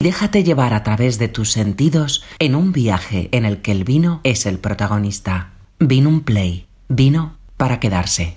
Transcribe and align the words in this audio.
Déjate 0.00 0.44
llevar 0.44 0.74
a 0.74 0.84
través 0.84 1.18
de 1.18 1.26
tus 1.26 1.50
sentidos 1.50 2.22
en 2.38 2.54
un 2.54 2.70
viaje 2.70 3.28
en 3.32 3.44
el 3.44 3.60
que 3.60 3.72
el 3.72 3.82
vino 3.82 4.20
es 4.22 4.46
el 4.46 4.60
protagonista. 4.60 5.48
Vino 5.80 6.08
un 6.08 6.20
play. 6.20 6.68
Vino 6.88 7.32
para 7.56 7.80
quedarse. 7.80 8.36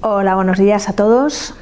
Hola, 0.00 0.36
buenos 0.36 0.56
días 0.56 0.88
a 0.88 0.94
todos. 0.94 1.54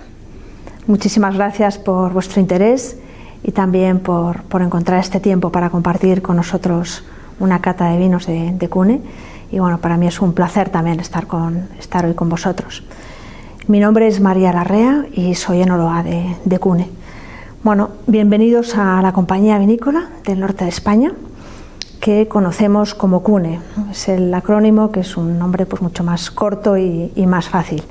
Muchísimas 0.86 1.34
gracias 1.34 1.78
por 1.78 2.12
vuestro 2.12 2.40
interés 2.40 2.96
y 3.42 3.50
también 3.50 3.98
por, 3.98 4.44
por 4.44 4.62
encontrar 4.62 5.00
este 5.00 5.18
tiempo 5.18 5.50
para 5.50 5.68
compartir 5.68 6.22
con 6.22 6.36
nosotros 6.36 7.02
una 7.40 7.60
cata 7.60 7.88
de 7.88 7.98
vinos 7.98 8.26
de, 8.26 8.68
Cune. 8.70 9.00
Y 9.50 9.58
bueno, 9.58 9.78
para 9.78 9.96
mí 9.96 10.06
es 10.06 10.20
un 10.20 10.32
placer 10.32 10.68
también 10.68 11.00
estar, 11.00 11.26
con, 11.26 11.70
estar 11.80 12.06
hoy 12.06 12.14
con 12.14 12.28
vosotros. 12.28 12.84
Mi 13.66 13.80
nombre 13.80 14.06
es 14.06 14.20
María 14.20 14.52
Larrea 14.52 15.06
y 15.12 15.34
soy 15.34 15.62
enóloga 15.62 16.04
de, 16.04 16.36
de 16.44 16.58
Cune. 16.60 16.88
Bueno, 17.64 17.92
bienvenidos 18.06 18.76
a 18.76 19.00
la 19.00 19.14
compañía 19.14 19.58
vinícola 19.58 20.10
del 20.26 20.40
norte 20.40 20.64
de 20.64 20.68
España, 20.68 21.14
que 21.98 22.28
conocemos 22.28 22.94
como 22.94 23.22
CUNE. 23.22 23.58
Es 23.90 24.10
el 24.10 24.34
acrónimo 24.34 24.92
que 24.92 25.00
es 25.00 25.16
un 25.16 25.38
nombre 25.38 25.64
pues, 25.64 25.80
mucho 25.80 26.04
más 26.04 26.30
corto 26.30 26.76
y, 26.76 27.10
más 27.26 27.48
fácil. 27.48 27.82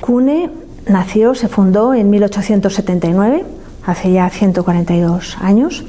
CUNE 0.00 0.52
nació, 0.86 1.34
se 1.34 1.48
fundó 1.48 1.94
en 1.94 2.10
1879, 2.10 3.44
hace 3.84 4.12
ya 4.12 4.30
142 4.30 5.36
años, 5.40 5.84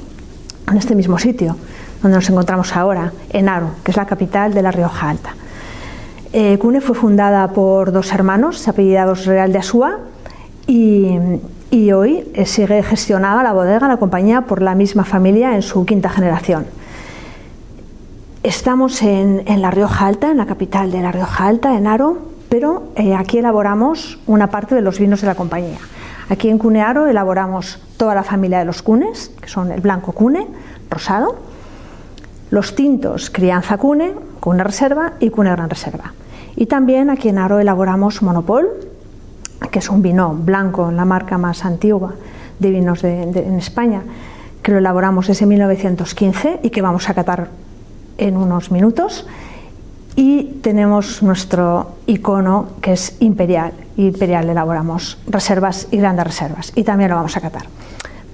en 0.67 0.77
este 0.77 0.95
mismo 0.95 1.20
sitio 1.20 1.55
donde 2.02 2.17
nos 2.17 2.27
encontramos 2.31 2.75
ahora, 2.75 3.14
en 3.30 3.48
Aro, 3.48 3.73
que 3.84 3.91
es 3.91 3.98
la 3.98 4.08
capital 4.08 4.55
de 4.55 4.64
la 4.64 4.72
Rioja 4.72 5.08
Alta. 5.08 5.36
Eh, 6.34 6.58
Cune 6.58 6.81
fue 6.81 6.95
fundada 6.95 7.48
por 7.50 7.91
dos 7.91 8.11
hermanos, 8.11 8.67
apellidados 8.67 9.27
Real 9.27 9.53
de 9.53 9.59
Asúa, 9.59 10.00
y, 10.66 11.16
y 11.72 11.91
hoy 11.91 12.30
eh, 12.34 12.46
sigue 12.46 12.82
gestionada 12.84 13.44
la 13.44 13.54
bodega, 13.54 13.88
la 13.88 13.98
compañía, 13.98 14.41
por 14.41 14.62
la 14.62 14.76
misma 14.76 15.05
familia 15.05 15.55
en 15.55 15.62
su 15.62 15.86
quinta 15.86 16.09
generación. 16.09 16.66
Estamos 18.42 19.02
en, 19.02 19.44
La 19.61 19.70
Rioja 19.70 20.08
Alta, 20.08 20.31
en 20.31 20.38
la 20.38 20.45
capital 20.45 20.92
de 20.92 21.02
La 21.02 21.11
Rioja 21.11 21.45
Alta, 21.45 21.76
en 21.78 21.88
Aro, 21.88 22.17
pero 22.48 22.92
eh, 22.95 23.14
aquí 23.14 23.38
elaboramos 23.38 24.20
una 24.26 24.50
parte 24.50 24.73
de 24.76 24.81
los 24.81 24.98
vinos 24.98 25.22
de 25.22 25.28
la 25.28 25.36
compañía. 25.36 25.78
Aquí 26.30 26.50
en 26.50 26.58
Cunearo 26.58 27.08
elaboramos 27.08 27.80
toda 27.98 28.16
la 28.16 28.23
familia 28.23 28.59
de 28.59 28.66
los 28.66 28.81
cunes, 28.81 29.31
que 29.42 29.50
son 29.50 29.72
el 29.72 29.81
blanco 29.81 30.14
cune, 30.14 30.48
rosado, 30.89 31.36
los 32.50 32.76
tintos 32.76 33.30
crianza 33.30 33.78
cune, 33.78 34.14
cune 34.39 34.64
reserva 34.64 35.14
y 35.20 35.30
cune 35.30 35.52
gran 35.52 35.70
reserva. 35.70 36.14
Y 36.56 36.66
también 36.66 37.09
aquí 37.09 37.30
en 37.30 37.38
Aro 37.38 37.59
elaboramos 37.59 38.22
monopol, 38.22 38.89
que 39.71 39.79
es 39.79 39.89
un 39.89 40.02
vino 40.02 40.33
blanco, 40.33 40.91
la 40.91 41.05
marca 41.05 41.38
más 41.38 41.65
antigua 41.65 42.13
de 42.59 42.71
vinos 42.71 43.02
de, 43.02 43.23
en 43.23 43.55
España, 43.55 44.02
que 44.61 44.71
lo 44.71 44.77
elaboramos 44.77 45.27
desde 45.27 45.45
1915 45.45 46.59
y 46.63 46.69
que 46.69 46.81
vamos 46.81 47.09
a 47.09 47.13
catar 47.13 47.49
en 48.17 48.37
unos 48.37 48.71
minutos. 48.71 49.25
Y 50.15 50.59
tenemos 50.61 51.23
nuestro 51.23 51.95
icono 52.05 52.67
que 52.81 52.93
es 52.93 53.15
Imperial. 53.21 53.71
Imperial 53.95 54.49
elaboramos 54.49 55.17
reservas 55.27 55.87
y 55.91 55.97
grandes 55.97 56.25
reservas 56.25 56.73
y 56.75 56.83
también 56.83 57.09
lo 57.09 57.15
vamos 57.15 57.37
a 57.37 57.41
catar. 57.41 57.63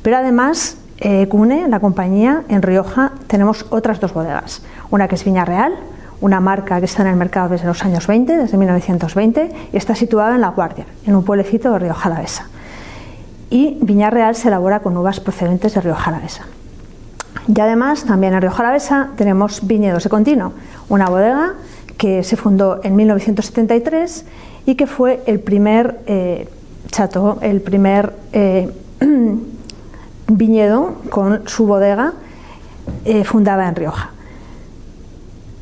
Pero 0.02 0.18
además, 0.18 0.78
eh, 1.00 1.28
Cune, 1.28 1.68
la 1.68 1.80
compañía, 1.80 2.44
en 2.50 2.62
Rioja 2.62 3.12
tenemos 3.28 3.66
otras 3.70 4.00
dos 4.00 4.14
bodegas. 4.14 4.62
Una 4.90 5.08
que 5.08 5.16
es 5.16 5.26
Viña 5.26 5.46
Real, 5.46 5.74
una 6.22 6.40
marca 6.40 6.80
que 6.80 6.86
está 6.86 7.02
en 7.04 7.10
el 7.10 7.16
mercado 7.16 7.50
desde 7.50 7.68
los 7.68 7.84
años 7.84 8.08
20, 8.08 8.38
desde 8.38 8.58
1920, 8.58 9.52
y 9.72 9.78
está 9.78 9.96
situada 9.96 10.36
en 10.36 10.42
La 10.42 10.50
Guardia, 10.50 10.86
en 11.06 11.16
un 11.16 11.24
pueblecito 11.24 11.72
de 11.72 11.80
Rioja 11.80 12.10
Alavesa. 12.10 12.48
Y 13.50 13.78
Viña 13.82 14.10
Real 14.10 14.36
se 14.36 14.48
elabora 14.48 14.80
con 14.80 14.98
uvas 14.98 15.20
procedentes 15.20 15.74
de 15.74 15.82
Rioja 15.82 16.12
Alavesa. 16.12 16.46
Y 17.48 17.60
además, 17.60 18.06
también 18.06 18.34
en 18.34 18.42
Rioja 18.42 18.64
Alavesa 18.64 19.10
tenemos 19.18 19.66
Viñedos 19.68 20.04
de 20.04 20.10
Continuo, 20.10 20.54
una 20.90 21.08
bodega 21.08 21.54
que 21.98 22.24
se 22.24 22.36
fundó 22.36 22.82
en 22.84 22.96
1973 22.96 24.26
y 24.66 24.76
que 24.76 24.88
fue 24.88 25.22
el 25.28 25.40
primer 25.40 26.00
eh, 26.08 26.50
el 27.42 27.62
primer 27.62 28.14
eh, 28.32 28.70
viñedo 30.28 30.96
con 31.10 31.48
su 31.48 31.66
bodega 31.68 32.14
eh, 33.04 33.24
fundada 33.24 33.68
en 33.68 33.76
Rioja. 33.76 34.15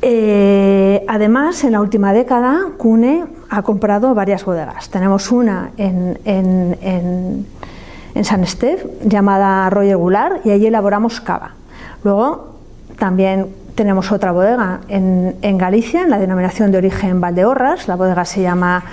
Eh, 0.06 1.02
además, 1.08 1.64
en 1.64 1.72
la 1.72 1.80
última 1.80 2.12
década, 2.12 2.66
Cune 2.76 3.24
ha 3.48 3.62
comprado 3.62 4.14
varias 4.14 4.44
bodegas. 4.44 4.90
Tenemos 4.90 5.32
una 5.32 5.70
en, 5.78 7.46
San 8.22 8.42
Estef 8.42 8.84
llamada 9.02 9.70
Roger 9.70 9.96
Goulart 9.96 10.44
y 10.44 10.50
allí 10.50 10.66
elaboramos 10.66 11.22
cava. 11.22 11.52
Luego 12.04 12.58
también 12.98 13.46
tenemos 13.76 14.12
otra 14.12 14.32
bodega 14.32 14.80
en, 14.88 15.36
en, 15.40 15.56
Galicia, 15.56 16.02
en 16.02 16.10
la 16.10 16.18
denominación 16.18 16.70
de 16.70 16.76
origen 16.76 17.22
Valdeorras, 17.22 17.88
la 17.88 17.96
bodega 17.96 18.26
se 18.26 18.42
llama 18.42 18.84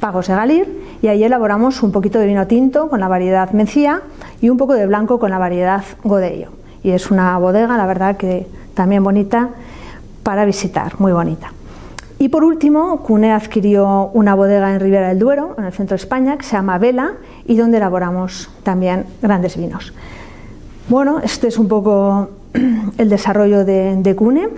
Pagos 0.00 0.26
de 0.26 0.34
Galir, 0.34 0.82
y 1.00 1.08
ahí 1.08 1.24
elaboramos 1.24 1.82
un 1.82 1.92
poquito 1.92 2.18
de 2.18 2.26
vino 2.26 2.46
tinto 2.46 2.90
con 2.90 3.00
la 3.00 3.08
variedad 3.08 3.52
Mencía 3.52 4.02
y 4.42 4.50
un 4.50 4.58
poco 4.58 4.74
de 4.74 4.86
blanco 4.86 5.18
con 5.18 5.30
la 5.30 5.38
variedad 5.38 5.82
Godello. 6.04 6.50
Y 6.82 6.90
es 6.90 7.10
una 7.10 7.38
bodega, 7.38 7.78
la 7.78 7.86
verdad, 7.86 8.18
que 8.18 8.46
también 8.74 9.02
bonita 9.02 9.48
para 10.22 10.44
visitar, 10.44 10.98
muy 10.98 11.12
bonita. 11.12 11.52
Y 12.18 12.30
por 12.30 12.42
último, 12.42 13.00
Cune 13.02 13.32
adquirió 13.32 14.10
una 14.12 14.34
bodega 14.34 14.74
en 14.74 14.80
Ribera 14.80 15.08
del 15.08 15.20
Duero, 15.20 15.54
en 15.56 15.64
el 15.64 15.72
centro 15.72 15.96
de 15.96 16.02
España, 16.02 16.36
que 16.36 16.44
se 16.44 16.56
llama 16.56 16.78
Vela 16.78 17.12
y 17.46 17.56
donde 17.56 17.76
elaboramos 17.76 18.50
también 18.64 19.06
grandes 19.22 19.56
vinos. 19.56 19.92
Bueno, 20.88 21.20
este 21.22 21.46
es 21.46 21.58
un 21.58 21.68
poco 21.68 22.30
el 22.98 23.08
desarrollo 23.08 23.64
de, 23.64 23.96
de 23.96 24.16
Cune 24.16 24.48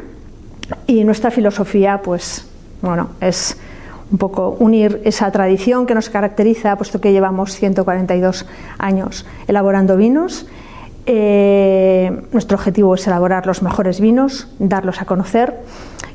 y 0.86 1.04
nuestra 1.04 1.30
filosofía, 1.30 2.00
pues, 2.02 2.46
bueno, 2.80 3.10
es 3.20 3.58
un 4.10 4.18
poco 4.18 4.56
unir 4.58 5.00
esa 5.04 5.30
tradición 5.30 5.86
que 5.86 5.94
nos 5.94 6.08
caracteriza, 6.08 6.76
puesto 6.76 7.00
que 7.00 7.12
llevamos 7.12 7.54
142 7.54 8.46
años 8.78 9.26
elaborando 9.46 9.96
vinos. 9.96 10.46
Eh, 11.12 12.22
nuestro 12.30 12.56
objetivo 12.56 12.94
es 12.94 13.04
elaborar 13.04 13.44
los 13.44 13.62
mejores 13.62 14.00
vinos, 14.00 14.46
darlos 14.60 15.02
a 15.02 15.06
conocer 15.06 15.56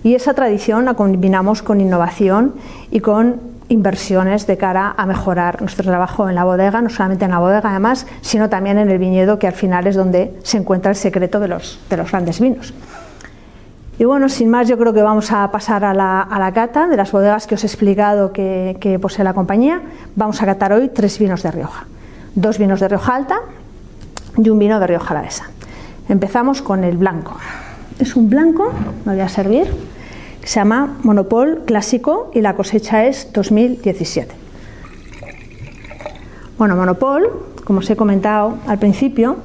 y 0.03 0.15
esa 0.15 0.33
tradición 0.33 0.85
la 0.85 0.93
combinamos 0.93 1.61
con 1.61 1.81
innovación 1.81 2.53
y 2.91 3.01
con 3.01 3.41
inversiones 3.67 4.47
de 4.47 4.55
cara 4.55 4.95
a 4.95 5.05
mejorar 5.05 5.59
nuestro 5.59 5.83
trabajo 5.83 6.29
en 6.29 6.35
la 6.35 6.45
bodega, 6.45 6.81
no 6.81 6.89
solamente 6.89 7.25
en 7.25 7.31
la 7.31 7.39
bodega 7.39 7.71
además, 7.71 8.07
sino 8.21 8.47
también 8.47 8.77
en 8.77 8.89
el 8.89 8.97
viñedo, 8.97 9.37
que 9.37 9.47
al 9.47 9.53
final 9.53 9.85
es 9.85 9.97
donde 9.97 10.33
se 10.43 10.59
encuentra 10.59 10.91
el 10.91 10.95
secreto 10.95 11.41
de 11.41 11.49
los, 11.49 11.77
de 11.89 11.97
los 11.97 12.09
grandes 12.09 12.39
vinos. 12.39 12.73
Y 13.99 14.05
bueno, 14.05 14.29
sin 14.29 14.49
más, 14.49 14.69
yo 14.69 14.77
creo 14.77 14.93
que 14.93 15.01
vamos 15.01 15.29
a 15.33 15.51
pasar 15.51 15.83
a 15.83 15.93
la, 15.93 16.51
cata 16.53 16.87
de 16.87 16.95
las 16.95 17.11
bodegas 17.11 17.47
que 17.47 17.55
os 17.55 17.63
he 17.65 17.67
explicado 17.67 18.31
que, 18.31 18.97
posee 19.01 19.25
la 19.25 19.33
compañía. 19.33 19.81
Vamos 20.15 20.41
a 20.41 20.45
catar 20.45 20.71
hoy 20.71 20.87
tres 20.87 21.19
vinos 21.19 21.43
de 21.43 21.51
Rioja. 21.51 21.85
Dos 22.33 22.57
vinos 22.57 22.79
de 22.79 22.87
Rioja 22.87 23.13
Alta 23.13 23.41
y 24.37 24.49
un 24.49 24.59
vino 24.59 24.79
de 24.79 24.87
Rioja 24.87 25.11
Alavesa. 25.11 25.49
Empezamos 26.09 26.61
con 26.61 26.83
el 26.83 26.97
blanco. 26.97 27.35
Es 27.99 28.15
un 28.15 28.29
blanco, 28.29 28.71
lo 29.05 29.11
voy 29.11 29.21
a 29.21 29.29
servir, 29.29 29.67
se 30.43 30.59
llama 30.59 30.97
Monopol 31.03 31.63
Clásico 31.65 32.31
y 32.33 32.41
la 32.41 32.55
cosecha 32.55 33.05
es 33.05 33.31
2017. 33.33 34.33
Bueno, 36.57 36.75
Monopol, 36.75 37.29
como 37.63 37.79
os 37.79 37.89
he 37.89 37.95
comentado 37.95 38.57
al 38.67 38.79
principio, 38.79 39.37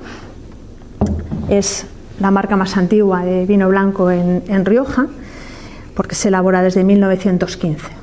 es 1.49 1.87
la 2.21 2.31
marca 2.31 2.56
más 2.56 2.77
antigua 2.77 3.25
de 3.25 3.47
vino 3.47 3.69
blanco 3.69 4.11
en, 4.11 4.43
en 4.47 4.65
Rioja, 4.65 5.06
porque 5.95 6.15
se 6.15 6.29
elabora 6.29 6.62
desde 6.62 6.84
1915. 6.84 8.00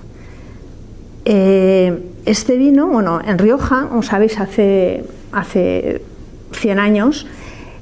Eh, 1.25 2.11
este 2.25 2.57
vino, 2.57 2.87
bueno, 2.87 3.21
en 3.23 3.37
Rioja, 3.37 3.87
como 3.89 4.01
sabéis, 4.01 4.39
hace, 4.39 5.05
hace 5.31 6.01
100 6.57 6.79
años, 6.79 7.27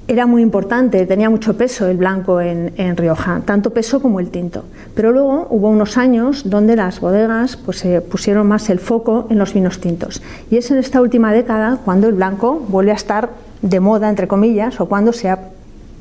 era 0.08 0.28
muy 0.28 0.44
importante, 0.44 1.06
tenía 1.08 1.32
mucho 1.32 1.58
peso 1.58 1.88
el 1.88 1.98
blanco 1.98 2.40
en, 2.40 2.96
Rioja, 2.96 3.42
tanto 3.44 3.72
peso 3.72 4.02
como 4.02 4.20
el 4.20 4.30
tinto. 4.30 4.66
Pero 4.94 5.12
luego 5.12 5.48
hubo 5.50 5.70
unos 5.70 5.98
años 5.98 6.48
donde 6.48 6.76
las 6.76 7.00
bodegas 7.00 7.58
pues, 7.58 7.84
pusieron 8.10 8.48
más 8.48 8.70
el 8.70 8.80
foco 8.80 9.26
en 9.32 9.40
los 9.40 9.54
vinos 9.54 9.80
tintos. 9.82 10.22
Y 10.52 10.58
es 10.58 10.70
en 10.70 10.78
esta 10.78 11.02
última 11.02 11.34
década 11.34 11.80
cuando 11.84 12.08
el 12.08 12.14
blanco 12.14 12.64
vuelve 12.68 12.92
a 12.92 12.96
estar 12.96 13.30
de 13.64 13.80
moda, 13.80 14.10
entre 14.10 14.28
comillas, 14.28 14.80
o 14.80 14.86
cuando 14.86 15.12
se 15.12 15.30
ha 15.30 15.40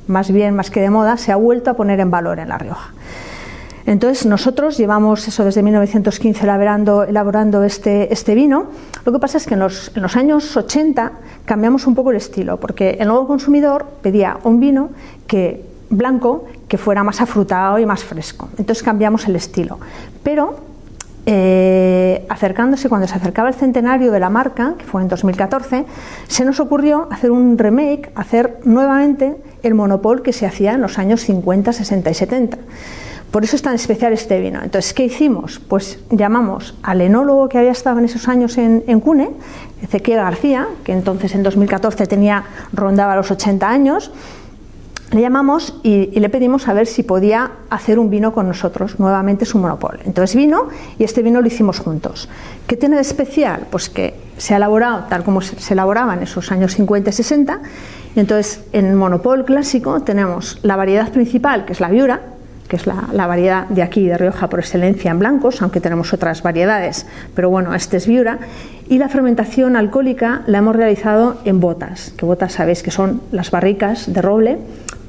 más 0.06 0.30
bien, 0.30 0.54
más 0.54 0.70
que 0.70 0.80
de 0.80 0.90
moda, 0.90 1.16
se 1.16 1.32
ha 1.32 1.36
vuelto 1.36 1.70
a 1.70 1.74
poner 1.74 2.00
en 2.00 2.10
valor 2.10 2.38
en 2.38 2.48
La 2.48 2.58
Rioja. 2.58 2.92
Entonces, 3.86 4.24
nosotros 4.24 4.78
llevamos 4.78 5.28
eso 5.28 5.44
desde 5.44 5.62
1915 5.62 6.42
elaborando, 6.44 7.64
este, 7.64 8.12
este, 8.12 8.34
vino. 8.34 8.66
Lo 9.04 9.12
que 9.12 9.18
pasa 9.18 9.36
es 9.36 9.46
que 9.46 9.54
en 9.54 9.60
los, 9.60 9.92
en 9.94 10.02
los, 10.02 10.16
años 10.16 10.56
80 10.56 11.12
cambiamos 11.44 11.86
un 11.86 11.94
poco 11.94 12.10
el 12.10 12.16
estilo, 12.16 12.58
porque 12.58 12.96
el 12.98 13.08
nuevo 13.08 13.26
consumidor 13.26 13.84
pedía 14.00 14.38
un 14.44 14.58
vino 14.58 14.90
que, 15.26 15.64
blanco 15.90 16.46
que 16.66 16.78
fuera 16.78 17.04
más 17.04 17.20
afrutado 17.20 17.78
y 17.78 17.84
más 17.84 18.02
fresco. 18.02 18.48
Entonces 18.56 18.82
cambiamos 18.82 19.28
el 19.28 19.36
estilo. 19.36 19.78
Pero 20.22 20.56
eh, 21.26 22.26
acercándose, 22.28 22.88
cuando 22.88 23.06
se 23.06 23.14
acercaba 23.14 23.48
el 23.48 23.54
centenario 23.54 24.12
de 24.12 24.20
la 24.20 24.28
marca, 24.28 24.74
que 24.78 24.84
fue 24.84 25.02
en 25.02 25.08
2014, 25.08 25.86
se 26.26 26.44
nos 26.44 26.60
ocurrió 26.60 27.08
hacer 27.10 27.30
un 27.30 27.56
remake, 27.56 28.10
hacer 28.14 28.60
nuevamente 28.64 29.36
el 29.62 29.74
monopol 29.74 30.22
que 30.22 30.32
se 30.32 30.46
hacía 30.46 30.72
en 30.72 30.82
los 30.82 30.98
años 30.98 31.22
50, 31.22 31.72
60 31.72 32.10
y 32.10 32.14
70. 32.14 32.58
Por 33.34 33.42
eso 33.42 33.56
es 33.56 33.62
tan 33.62 33.74
especial 33.74 34.12
este 34.12 34.38
vino. 34.38 34.60
Entonces, 34.62 34.94
¿qué 34.94 35.06
hicimos? 35.06 35.58
Pues 35.58 35.98
llamamos 36.08 36.76
al 36.84 37.00
enólogo 37.00 37.48
que 37.48 37.58
había 37.58 37.72
estado 37.72 37.98
en 37.98 38.04
esos 38.04 38.28
años 38.28 38.56
en, 38.58 39.00
Cune, 39.00 39.32
Ezequiel 39.82 40.18
García, 40.18 40.68
que 40.84 40.92
entonces 40.92 41.34
en 41.34 41.42
2014 41.42 42.06
tenía, 42.06 42.44
rondaba 42.72 43.16
los 43.16 43.32
80 43.32 43.68
años, 43.68 44.12
le 45.10 45.20
llamamos 45.20 45.80
y, 45.82 46.16
le 46.16 46.28
pedimos 46.28 46.68
a 46.68 46.74
ver 46.74 46.86
si 46.86 47.02
podía 47.02 47.50
hacer 47.70 47.98
un 47.98 48.08
vino 48.08 48.32
con 48.32 48.46
nosotros, 48.46 49.00
nuevamente 49.00 49.46
su 49.46 49.58
monopol. 49.58 49.98
Entonces 50.04 50.36
vino 50.36 50.68
y 50.96 51.02
este 51.02 51.20
vino 51.24 51.40
lo 51.40 51.48
hicimos 51.48 51.80
juntos. 51.80 52.28
¿Qué 52.68 52.76
tiene 52.76 52.94
de 52.94 53.02
especial? 53.02 53.66
Pues 53.68 53.90
que 53.90 54.14
se 54.36 54.54
ha 54.54 54.58
elaborado 54.58 55.06
tal 55.08 55.24
como 55.24 55.40
se 55.40 55.74
elaboraba 55.74 56.14
en 56.14 56.22
esos 56.22 56.52
años 56.52 56.76
50 56.76 57.10
y 57.10 57.12
60. 57.12 57.60
Y 58.14 58.20
entonces 58.20 58.62
en 58.72 58.86
el 58.86 58.94
monopol 58.94 59.44
clásico 59.44 60.02
tenemos 60.02 60.60
la 60.62 60.76
variedad 60.76 61.10
principal, 61.10 61.64
que 61.64 61.72
es 61.72 61.80
la 61.80 61.88
viura, 61.88 62.33
que 62.74 62.80
es 62.80 62.86
la, 62.88 63.26
variedad 63.28 63.68
de 63.68 63.84
aquí 63.84 64.04
de 64.04 64.18
Rioja 64.18 64.48
por 64.48 64.58
excelencia 64.58 65.12
en 65.12 65.20
blancos, 65.20 65.62
aunque 65.62 65.80
tenemos 65.80 66.12
otras 66.12 66.42
variedades, 66.42 67.06
pero 67.32 67.48
bueno, 67.48 67.72
este 67.72 67.98
es 67.98 68.08
viura. 68.08 68.40
Y 68.88 68.98
la 68.98 69.08
fermentación 69.08 69.76
alcohólica 69.76 70.42
la 70.48 70.58
hemos 70.58 70.74
realizado 70.74 71.38
en 71.44 71.60
botas, 71.60 72.12
que 72.16 72.26
botas 72.26 72.52
sabéis 72.52 72.82
que 72.82 72.90
son 72.90 73.20
las 73.30 73.52
barricas 73.52 74.12
de 74.12 74.20
roble 74.20 74.58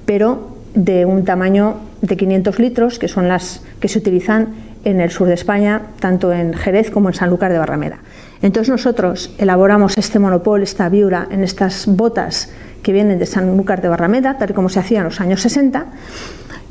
pero 0.06 0.56
de 0.76 1.06
un 1.06 1.26
tamaño 1.26 1.78
de 2.04 2.16
500 2.16 2.60
litros, 2.60 3.00
que 3.00 3.08
son 3.08 3.28
las 3.28 3.64
que 3.80 3.88
se 3.88 3.98
utilizan 3.98 4.50
en 4.84 5.02
el 5.02 5.10
sur 5.10 5.28
de 5.28 5.34
España, 5.34 5.82
tanto 6.00 6.32
en 6.32 6.54
Jerez 6.54 6.92
como 6.92 7.10
en 7.10 7.16
Sanlúcar 7.16 7.52
de 7.52 7.58
Barrameda. 7.58 7.98
Entonces 8.44 8.70
nosotros 8.70 9.34
elaboramos 9.40 9.98
este 9.98 10.20
monopol, 10.20 10.62
esta 10.62 10.88
viura, 10.90 11.28
en 11.32 11.44
estas 11.44 11.88
botas 11.88 12.52
que 12.84 12.94
vienen 12.94 13.18
de 13.18 13.26
Sanlúcar 13.26 13.82
de 13.82 13.88
Barrameda, 13.88 14.38
tal 14.38 14.52
y 14.52 14.54
como 14.54 14.70
se 14.70 14.80
hacía 14.80 15.00
en 15.00 15.06
los 15.06 15.20
años 15.20 15.42
60, 15.42 15.88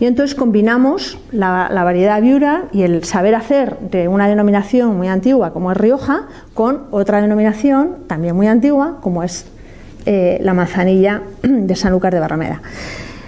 y 0.01 0.07
entonces 0.07 0.35
combinamos 0.35 1.19
la, 1.31 1.69
variedad 1.85 2.21
viura 2.21 2.65
y 2.73 2.83
el 2.83 3.05
saber 3.05 3.35
hacer 3.35 3.79
de 3.91 4.09
una 4.09 4.29
denominación 4.29 4.97
muy 4.97 5.09
antigua 5.09 5.53
como 5.53 5.71
es 5.71 5.77
Rioja 5.77 6.27
con 6.53 6.83
otra 6.91 7.21
denominación 7.21 7.99
también 8.09 8.35
muy 8.35 8.49
antigua 8.49 8.99
como 9.01 9.23
es 9.23 9.47
eh, 10.07 10.39
la 10.43 10.53
manzanilla 10.53 11.23
de 11.43 11.77
Sanlúcar 11.77 12.13
de 12.13 12.21
Barrameda. 12.21 12.61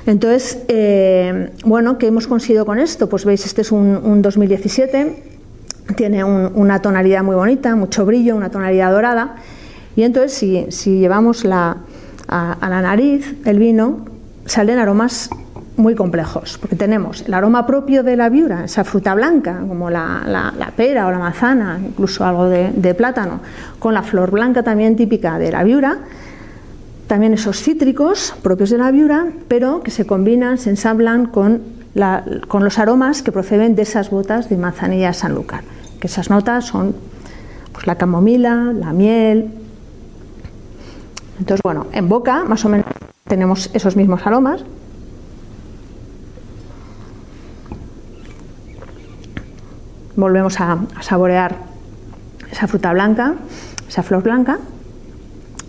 Entonces, 0.07 0.63
eh, 0.69 1.51
bueno, 1.65 1.99
¿qué 1.99 2.07
hemos 2.09 2.29
conseguido 2.29 2.67
con 2.67 2.79
esto? 2.79 3.09
Pues 3.09 3.25
veis, 3.25 3.45
este 3.45 3.63
es 3.63 3.73
un, 3.73 4.23
2017, 4.23 5.23
tiene 5.97 6.23
una 6.23 6.81
tonalidad 6.81 7.25
muy 7.25 7.35
bonita, 7.35 7.75
mucho 7.75 8.07
brillo, 8.07 8.37
una 8.37 8.51
tonalidad 8.51 8.93
dorada. 8.93 9.37
Y 9.97 10.03
entonces, 10.03 10.75
si, 10.75 10.99
llevamos 10.99 11.45
la, 11.45 11.79
a, 12.29 12.57
la 12.61 12.83
nariz 12.83 13.35
el 13.47 13.59
vino, 13.59 14.05
salen 14.45 14.79
aromas 14.79 15.29
muy 15.76 15.94
complejos, 15.94 16.58
porque 16.58 16.76
tenemos 16.76 17.23
el 17.23 17.34
aroma 17.34 17.67
propio 17.67 18.02
de 18.02 18.17
la 18.17 18.28
viura, 18.28 18.64
esa 18.64 18.84
fruta 18.84 19.14
blanca, 19.14 19.62
como 19.69 19.90
la, 19.90 20.73
pera 20.75 21.06
o 21.06 21.11
la 21.11 21.19
manzana, 21.19 21.78
incluso 21.84 22.25
algo 22.25 22.46
de, 22.46 22.94
plátano, 22.94 23.40
con 23.78 23.94
la 23.94 24.02
flor 24.02 24.31
blanca 24.31 24.62
también 24.62 24.96
típica 24.96 25.38
de 25.38 25.52
la 25.52 25.64
viura, 25.64 25.99
también 27.06 27.34
esos 27.34 27.62
cítricos 27.62 28.34
propios 28.43 28.70
de 28.70 28.78
la 28.78 28.90
viura, 28.90 29.26
pero 29.49 29.82
que 29.82 29.90
se 29.90 30.06
combinan, 30.06 30.58
se 30.58 30.70
ensamblan 30.70 31.26
con, 31.26 31.61
con 32.49 32.64
los 32.64 32.79
aromas 32.79 33.22
que 33.22 33.31
proceden 33.31 33.76
de 33.76 33.82
esas 33.82 34.11
botas 34.11 34.49
de 34.49 34.56
manzanilla 34.56 35.12
sanlúcar, 35.12 35.62
que 36.00 36.06
esas 36.06 36.31
notas 36.31 36.64
son 36.64 36.94
pues, 37.72 37.87
la 37.87 37.96
camomila, 37.96 38.72
la 38.75 38.93
miel. 38.93 39.50
Entonces, 41.38 41.61
bueno, 41.62 41.87
en 41.93 42.08
boca 42.08 42.44
más 42.44 42.64
o 42.64 42.70
menos 42.70 42.87
tenemos 43.29 43.70
esos 43.75 43.94
mismos 43.94 44.26
aromas. 44.26 44.64
Volvemos 50.17 50.61
a 50.61 50.79
saborear 51.01 51.57
esa 52.51 52.67
fruta 52.67 52.93
blanca, 52.93 53.35
esa 53.89 54.03
flor 54.03 54.23
blanca 54.23 54.59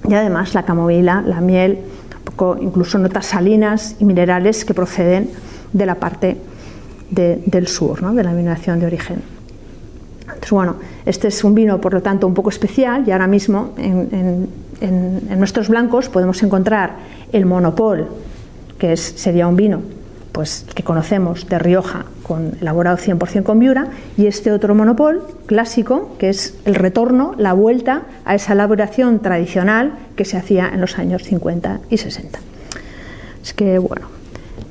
y 0.07 0.13
además 0.13 0.53
la 0.53 0.63
camomila, 0.63 1.21
la 1.25 1.41
miel, 1.41 1.79
poco, 2.23 2.57
incluso 2.59 2.97
notas 2.97 3.25
salinas 3.25 3.95
y 3.99 4.05
minerales 4.05 4.63
que 4.65 4.73
proceden 4.73 5.29
de 5.73 5.85
la 5.85 5.95
parte 5.95 6.37
del 7.09 7.67
sur, 7.67 7.99
de 7.99 8.23
la 8.23 8.29
denominación 8.31 8.79
de 8.79 8.85
origen. 8.85 9.21
Entonces, 10.21 10.51
bueno, 10.51 10.75
este 11.05 11.29
es 11.29 11.43
un 11.43 11.55
vino, 11.55 11.79
por 11.79 11.93
lo 11.93 12.01
tanto, 12.01 12.27
un 12.27 12.33
poco 12.33 12.49
especial 12.49 13.03
y 13.07 13.11
ahora 13.11 13.27
mismo 13.27 13.73
en, 13.77 14.49
nuestros 15.37 15.69
blancos 15.69 16.09
podemos 16.09 16.43
encontrar 16.43 16.97
el 17.31 17.45
monopol, 17.45 18.07
que 18.77 18.95
sería 18.95 19.47
un 19.47 19.55
vino 19.55 19.81
pues, 20.31 20.65
que 20.75 20.83
conocemos 20.83 21.47
de 21.49 21.57
Rioja, 21.57 22.05
con, 22.27 22.53
elaborado 22.61 22.97
100% 22.97 23.43
con 23.43 23.59
Viura, 23.59 23.87
y 24.17 24.27
este 24.27 24.51
otro 24.51 24.75
monopol 24.75 25.23
clásico, 25.45 26.15
que 26.19 26.29
es 26.29 26.55
el 26.65 26.75
retorno, 26.75 27.33
la 27.37 27.53
vuelta 27.53 28.03
a 28.25 28.35
esa 28.35 28.53
elaboración 28.53 29.19
tradicional 29.19 29.93
que 30.15 30.25
se 30.25 30.37
hacía 30.37 30.69
en 30.73 30.81
los 30.81 30.97
años 30.99 31.23
50 31.23 31.81
y 31.89 31.97
60. 31.97 32.39
Es 33.43 33.53
que, 33.53 33.79
bueno, 33.79 34.07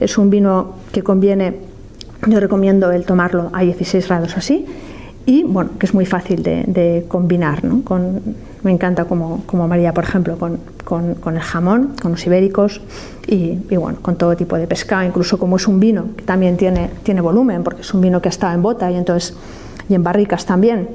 es 0.00 0.18
un 0.18 0.30
vino 0.30 0.74
que 0.92 1.02
conviene, 1.02 1.56
yo 2.26 2.40
recomiendo 2.40 2.92
el 2.92 3.04
tomarlo 3.04 3.50
a 3.52 3.62
16 3.62 4.06
grados 4.06 4.36
así, 4.36 4.66
y 5.24 5.42
bueno, 5.42 5.70
que 5.78 5.86
es 5.86 5.94
muy 5.94 6.06
fácil 6.06 6.42
de, 6.42 7.04
combinar, 7.08 7.64
¿no? 7.64 7.82
Con, 7.82 8.20
me 8.66 8.72
encanta 8.72 9.04
como, 9.04 9.44
como 9.46 9.68
María, 9.68 9.94
por 9.94 10.02
ejemplo, 10.02 10.36
con, 10.36 10.58
con, 10.82 11.36
el 11.36 11.40
jamón, 11.40 11.94
con 12.02 12.10
los 12.10 12.26
ibéricos 12.26 12.80
y, 13.24 13.54
bueno, 13.76 13.98
con 14.02 14.16
todo 14.16 14.36
tipo 14.36 14.56
de 14.56 14.66
pescado, 14.66 15.04
incluso 15.04 15.38
como 15.38 15.54
es 15.54 15.68
un 15.68 15.78
vino 15.78 16.08
que 16.16 16.24
también 16.24 16.56
tiene, 16.56 16.90
tiene 17.04 17.20
volumen, 17.20 17.62
porque 17.62 17.82
es 17.82 17.94
un 17.94 18.00
vino 18.00 18.20
que 18.20 18.28
ha 18.28 18.30
estado 18.30 18.54
en 18.54 18.62
bota 18.62 18.90
y, 18.90 18.96
entonces, 18.96 19.36
y 19.88 19.94
en 19.94 20.02
barricas 20.02 20.46
también. 20.46 20.88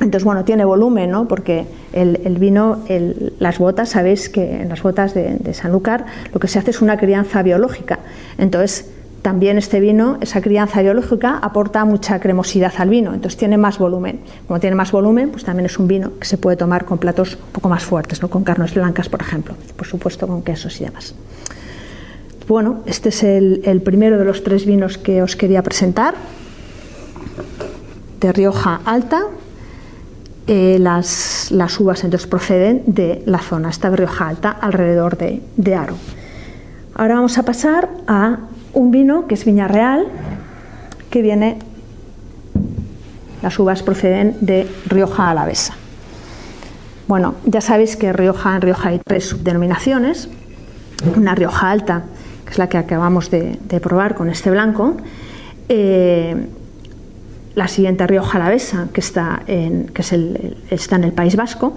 Entonces, 0.00 0.24
bueno, 0.24 0.44
tiene 0.44 0.64
volumen, 0.64 1.10
¿no? 1.10 1.28
Porque 1.28 1.66
el, 1.92 2.22
el 2.24 2.38
vino, 2.38 2.78
el, 2.88 3.34
las 3.38 3.58
botas, 3.58 3.90
sabéis 3.90 4.30
que 4.30 4.62
en 4.62 4.70
las 4.70 4.82
botas 4.82 5.12
de, 5.12 5.36
de 5.36 5.52
Sanlúcar 5.52 6.06
lo 6.32 6.40
que 6.40 6.48
se 6.48 6.58
hace 6.58 6.70
es 6.70 6.80
una 6.80 6.96
crianza 6.96 7.42
biológica. 7.42 7.98
Entonces, 8.38 8.93
también 9.24 9.56
este 9.56 9.80
vino, 9.80 10.18
esa 10.20 10.42
crianza 10.42 10.82
biológica, 10.82 11.38
aporta 11.38 11.86
mucha 11.86 12.20
cremosidad 12.20 12.74
al 12.76 12.90
vino, 12.90 13.14
entonces 13.14 13.38
tiene 13.38 13.56
más 13.56 13.78
volumen. 13.78 14.20
Como 14.46 14.60
tiene 14.60 14.76
más 14.76 14.92
volumen, 14.92 15.30
pues 15.30 15.44
también 15.44 15.64
es 15.64 15.78
un 15.78 15.88
vino 15.88 16.18
que 16.20 16.26
se 16.26 16.36
puede 16.36 16.58
tomar 16.58 16.84
con 16.84 16.98
platos 16.98 17.36
un 17.36 17.52
poco 17.52 17.70
más 17.70 17.84
fuertes, 17.84 18.20
¿no? 18.20 18.28
con 18.28 18.44
carnes 18.44 18.74
blancas, 18.74 19.08
por 19.08 19.22
ejemplo, 19.22 19.54
por 19.76 19.86
supuesto 19.86 20.26
con 20.26 20.42
quesos 20.42 20.78
y 20.78 20.84
demás. 20.84 21.14
Bueno, 22.46 22.82
este 22.84 23.08
es 23.08 23.22
el, 23.22 23.80
primero 23.82 24.18
de 24.18 24.26
los 24.26 24.44
tres 24.44 24.66
vinos 24.66 24.98
que 24.98 25.22
os 25.22 25.36
quería 25.36 25.62
presentar, 25.62 26.12
de 28.20 28.30
Rioja 28.30 28.82
Alta. 28.84 29.22
Eh, 30.46 30.76
las, 30.78 31.50
uvas 31.80 32.04
entonces 32.04 32.28
proceden 32.28 32.82
de 32.84 33.22
la 33.24 33.38
zona, 33.38 33.70
esta 33.70 33.88
Rioja 33.88 34.28
Alta, 34.28 34.50
alrededor 34.50 35.16
de, 35.16 35.40
de 35.56 35.74
Aro. 35.74 35.96
Ahora 36.94 37.14
vamos 37.14 37.38
a 37.38 37.42
pasar 37.42 37.88
a 38.06 38.40
un 38.74 38.90
vino 38.90 39.26
que 39.26 39.34
es 39.34 39.44
Viña 39.44 39.68
Real, 39.68 40.06
que 41.10 41.22
viene, 41.22 41.58
las 43.42 43.58
uvas 43.58 43.82
proceden 43.82 44.36
de 44.40 44.68
Rioja 44.86 45.30
Alavesa. 45.30 45.74
Bueno, 47.06 47.34
ya 47.44 47.60
sabéis 47.60 47.96
que 47.96 48.12
Rioja, 48.12 48.56
en 48.56 48.62
Rioja 48.62 48.88
hay 48.90 49.00
tres 49.04 49.28
subdenominaciones, 49.28 50.28
una 51.16 51.34
Rioja 51.34 51.70
Alta, 51.70 52.04
que 52.44 52.50
es 52.50 52.58
la 52.58 52.68
que 52.68 52.78
acabamos 52.78 53.30
de, 53.30 53.58
probar 53.82 54.14
con 54.14 54.28
este 54.28 54.50
blanco, 54.50 54.96
eh, 55.68 56.46
la 57.54 57.68
siguiente 57.68 58.06
Rioja 58.06 58.38
Alavesa, 58.38 58.88
que 58.92 59.00
está 59.00 59.42
en, 59.46 59.86
que 59.86 60.02
es 60.02 60.12
el, 60.12 60.56
está 60.70 60.96
en 60.96 61.04
el 61.04 61.12
País 61.12 61.36
Vasco, 61.36 61.76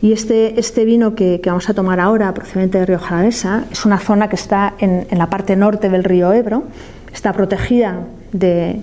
y 0.00 0.12
este, 0.12 0.58
este 0.60 0.84
vino 0.84 1.14
que, 1.14 1.40
vamos 1.44 1.68
a 1.68 1.74
tomar 1.74 1.98
ahora, 1.98 2.32
procedente 2.32 2.78
de 2.78 2.86
Río 2.86 2.98
Jalavesa, 2.98 3.64
es 3.70 3.84
una 3.84 3.98
zona 3.98 4.28
que 4.28 4.36
está 4.36 4.74
en, 4.78 5.06
la 5.10 5.28
parte 5.28 5.56
norte 5.56 5.88
del 5.88 6.04
río 6.04 6.32
Ebro, 6.32 6.64
está 7.12 7.32
protegida 7.32 8.00
de, 8.32 8.80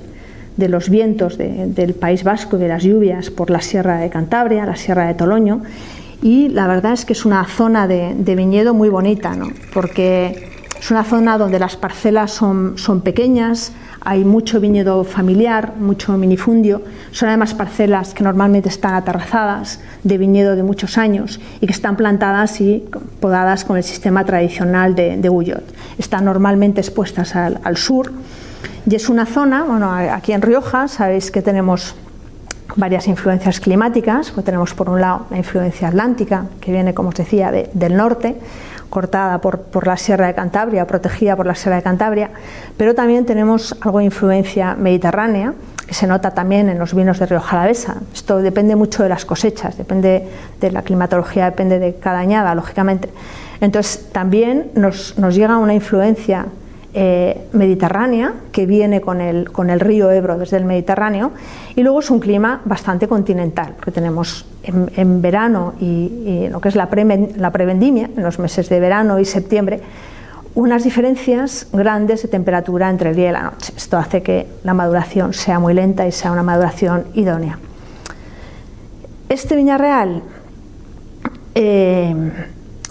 los 0.58 0.90
vientos 0.90 1.38
del 1.38 1.94
País 1.94 2.24
Vasco 2.24 2.58
y 2.58 2.60
de 2.60 2.68
las 2.68 2.84
lluvias 2.84 3.30
por 3.30 3.50
la 3.50 3.62
Sierra 3.62 3.98
de 3.98 4.10
Cantabria, 4.10 4.66
la 4.66 4.76
Sierra 4.76 5.08
de 5.08 5.14
Toloño, 5.14 5.62
y 6.22 6.50
la 6.50 6.68
verdad 6.68 6.94
es 6.94 7.06
que 7.06 7.14
es 7.14 7.26
una 7.26 7.46
zona 7.46 7.88
de, 7.88 8.36
viñedo 8.36 8.74
muy 8.74 8.90
bonita, 8.90 9.36
¿no? 9.36 9.52
porque 9.74 10.50
es 10.78 10.92
una 10.92 11.06
zona 11.06 11.38
donde 11.38 11.60
las 11.60 11.78
parcelas 11.78 12.32
son, 12.32 12.78
son 12.78 13.02
pequeñas, 13.02 13.72
hay 14.06 14.24
mucho 14.24 14.62
viñedo 14.62 15.04
familiar, 15.04 15.74
mucho 15.80 16.16
minifundio. 16.16 16.84
Son 17.12 17.28
además 17.28 17.56
parcelas 17.56 18.14
que 18.14 18.24
normalmente 18.24 18.70
están 18.70 18.94
aterrazadas 18.94 19.80
de 20.04 20.20
viñedo 20.20 20.56
de 20.56 20.62
muchos 20.62 21.00
años 21.00 21.42
y 21.60 21.66
que 21.66 21.74
están 21.74 21.98
plantadas 21.98 22.62
y 22.62 22.86
podadas 23.20 23.66
con 23.66 23.78
el 23.78 23.84
sistema 23.84 24.24
tradicional 24.24 24.94
de, 24.94 25.18
de 25.18 25.62
Están 25.98 26.24
normalmente 26.26 26.82
expuestas 26.82 27.36
al, 27.36 27.78
sur 27.78 28.14
y 28.88 28.94
es 28.94 29.10
una 29.10 29.26
zona, 29.26 29.64
bueno, 29.64 29.92
aquí 29.92 30.32
en 30.32 30.44
Rioja 30.44 30.88
sabéis 30.88 31.32
que 31.32 31.42
tenemos 31.42 31.96
varias 32.76 33.08
influencias 33.08 33.60
climáticas. 33.60 34.30
Pues 34.32 34.46
tenemos 34.46 34.76
por 34.76 34.90
un 34.90 35.02
lado 35.02 35.26
la 35.32 35.38
influencia 35.38 35.88
atlántica, 35.88 36.46
que 36.62 36.72
viene, 36.72 36.94
como 36.94 37.10
os 37.10 37.16
decía, 37.16 37.52
del 37.52 37.98
norte, 37.98 38.36
cortada 38.96 39.40
por, 39.40 39.60
por, 39.60 39.88
la 39.88 39.98
Sierra 39.98 40.28
de 40.28 40.34
Cantabria, 40.34 40.88
protegida 40.88 41.36
por 41.36 41.46
la 41.46 41.54
Sierra 41.54 41.76
de 41.76 41.84
Cantabria, 41.84 42.30
pero 42.78 42.96
también 42.96 43.26
tenemos 43.26 43.76
algo 43.82 44.00
de 44.00 44.06
influencia 44.06 44.74
mediterránea, 44.76 45.54
que 45.86 45.94
se 45.94 46.08
nota 46.08 46.32
también 46.32 46.70
en 46.70 46.80
los 46.80 46.94
vinos 46.94 47.20
de 47.20 47.26
Rioja 47.26 47.58
Alavesa. 47.58 47.98
Esto 48.14 48.38
depende 48.38 48.78
mucho 48.78 49.04
de 49.04 49.10
las 49.10 49.26
cosechas, 49.26 49.78
depende 49.78 50.26
de 50.62 50.72
la 50.72 50.82
climatología, 50.82 51.44
depende 51.44 51.78
de 51.78 51.96
cada 51.96 52.20
añada, 52.20 52.56
lógicamente. 52.56 53.10
Entonces, 53.60 54.14
también 54.14 54.72
nos, 54.76 55.20
nos 55.20 55.36
llega 55.36 55.58
una 55.58 55.74
influencia 55.74 56.46
eh, 56.98 57.50
mediterránea 57.52 58.34
que 58.54 58.66
viene 58.66 59.02
con 59.02 59.20
el, 59.20 59.52
con 59.52 59.70
el 59.70 59.82
río 59.82 60.12
Ebro 60.12 60.38
desde 60.38 60.56
el 60.56 60.64
Mediterráneo 60.64 61.34
y 61.76 61.84
luego 61.84 62.00
es 62.00 62.10
un 62.10 62.22
clima 62.22 62.62
bastante 62.64 63.06
continental 63.06 63.74
porque 63.76 63.92
tenemos 63.92 64.46
en, 64.64 65.22
verano 65.22 65.74
y, 65.82 66.48
lo 66.50 66.62
que 66.62 66.70
es 66.70 66.76
la, 66.76 66.88
la 67.36 67.52
prevendimia, 67.52 68.10
en 68.16 68.24
los 68.24 68.40
meses 68.40 68.70
de 68.70 68.80
verano 68.80 69.20
y 69.20 69.26
septiembre, 69.26 69.82
unas 70.56 70.86
diferencias 70.86 71.68
grandes 71.74 72.22
de 72.22 72.30
temperatura 72.30 72.90
entre 72.90 73.10
el 73.10 73.18
día 73.18 73.30
y 73.30 73.34
la 73.34 73.44
noche. 73.44 73.74
Esto 73.76 73.98
hace 73.98 74.24
que 74.24 74.48
la 74.64 74.74
maduración 74.74 75.34
sea 75.34 75.60
muy 75.60 75.74
lenta 75.74 76.08
y 76.08 76.14
sea 76.14 76.32
una 76.32 76.44
maduración 76.44 77.08
idónea. 77.14 77.60
Este 79.28 79.58
Viñarreal 79.58 80.24
eh, 81.56 82.16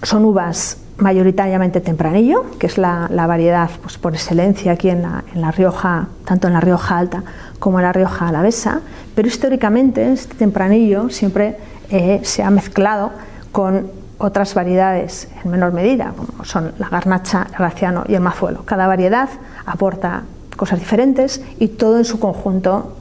son 0.02 0.24
uvas 0.26 0.83
mayoritariamente 0.98 1.80
tempranillo, 1.80 2.44
que 2.58 2.66
es 2.66 2.78
la, 2.78 3.08
variedad 3.10 3.70
pues, 3.82 3.98
por 3.98 4.14
excelencia 4.14 4.72
aquí 4.72 4.90
en 4.90 5.02
la, 5.02 5.50
Rioja, 5.50 6.08
tanto 6.24 6.46
en 6.46 6.54
la 6.54 6.60
Rioja 6.60 6.98
Alta 6.98 7.22
como 7.58 7.78
en 7.78 7.84
la 7.84 7.92
Rioja 7.92 8.28
Alavesa, 8.28 8.80
pero 9.14 9.28
históricamente 9.28 10.12
este 10.12 10.34
tempranillo 10.34 11.08
siempre 11.08 11.56
eh, 11.90 12.20
se 12.22 12.42
ha 12.42 12.50
mezclado 12.50 13.12
con 13.52 13.88
otras 14.18 14.54
variedades 14.54 15.28
en 15.44 15.50
menor 15.50 15.72
medida, 15.72 16.12
como 16.16 16.44
son 16.44 16.72
la 16.78 16.88
garnacha, 16.88 17.46
el 17.50 17.58
graciano 17.58 18.04
y 18.08 18.14
el 18.14 18.20
mazuelo. 18.20 18.64
Cada 18.64 18.86
variedad 18.86 19.28
aporta 19.66 20.22
cosas 20.56 20.78
diferentes 20.78 21.42
y 21.58 21.68
todo 21.68 21.98
en 21.98 22.04
su 22.04 22.20
conjunto 22.20 22.96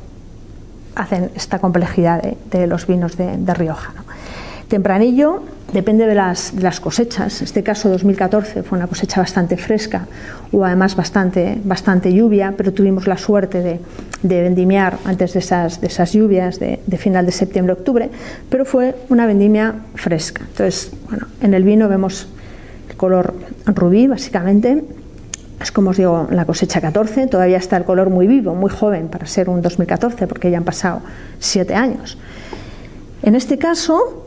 hacen 0.95 1.31
esta 1.35 1.59
complejidad 1.59 2.21
de, 2.21 2.67
los 2.67 2.87
vinos 2.87 3.17
de, 3.17 3.53
Rioja. 3.53 3.93
Tempranillo 4.67 5.43
depende 5.73 6.05
de 6.05 6.15
las, 6.15 6.55
de 6.55 6.61
las, 6.61 6.79
cosechas. 6.79 7.41
Este 7.41 7.63
caso, 7.63 7.89
2014 7.89 8.63
fue 8.63 8.77
una 8.77 8.87
cosecha 8.87 9.19
bastante 9.19 9.57
fresca, 9.57 10.07
hubo 10.51 10.65
además 10.65 10.95
bastante, 10.95 11.57
bastante 11.63 12.13
lluvia, 12.13 12.53
pero 12.55 12.71
tuvimos 12.71 13.07
la 13.07 13.17
suerte 13.17 13.61
de, 13.61 13.79
de 14.21 14.41
vendimiar 14.41 14.97
antes 15.03 15.33
de 15.33 15.39
esas, 15.39 15.81
de 15.81 15.87
esas 15.87 16.13
lluvias 16.13 16.59
de, 16.59 16.79
de 16.85 16.97
final 16.97 17.25
de 17.25 17.31
septiembre-octubre, 17.31 18.09
pero 18.49 18.65
fue 18.65 18.95
una 19.09 19.25
vendimia 19.25 19.75
fresca. 19.95 20.43
Entonces, 20.47 20.91
bueno, 21.09 21.27
en 21.41 21.53
el 21.53 21.63
vino 21.63 21.89
vemos 21.89 22.27
el 22.89 22.95
color 22.95 23.33
rubí, 23.65 24.07
básicamente. 24.07 24.83
Es 25.59 25.71
como 25.71 25.91
os 25.91 25.97
digo, 25.97 26.27
la 26.29 26.45
cosecha 26.45 26.81
14, 26.81 27.27
todavía 27.27 27.57
está 27.57 27.77
el 27.77 27.85
color 27.85 28.09
muy 28.09 28.27
vivo, 28.27 28.53
muy 28.53 28.69
joven 28.69 29.07
para 29.07 29.25
ser 29.25 29.49
un 29.49 29.61
2014, 29.61 30.27
porque 30.27 30.51
ya 30.51 30.57
han 30.57 30.65
pasado 30.65 31.01
siete 31.39 31.73
años. 31.73 32.17
En 33.21 33.35
este 33.35 33.57
caso, 33.57 34.22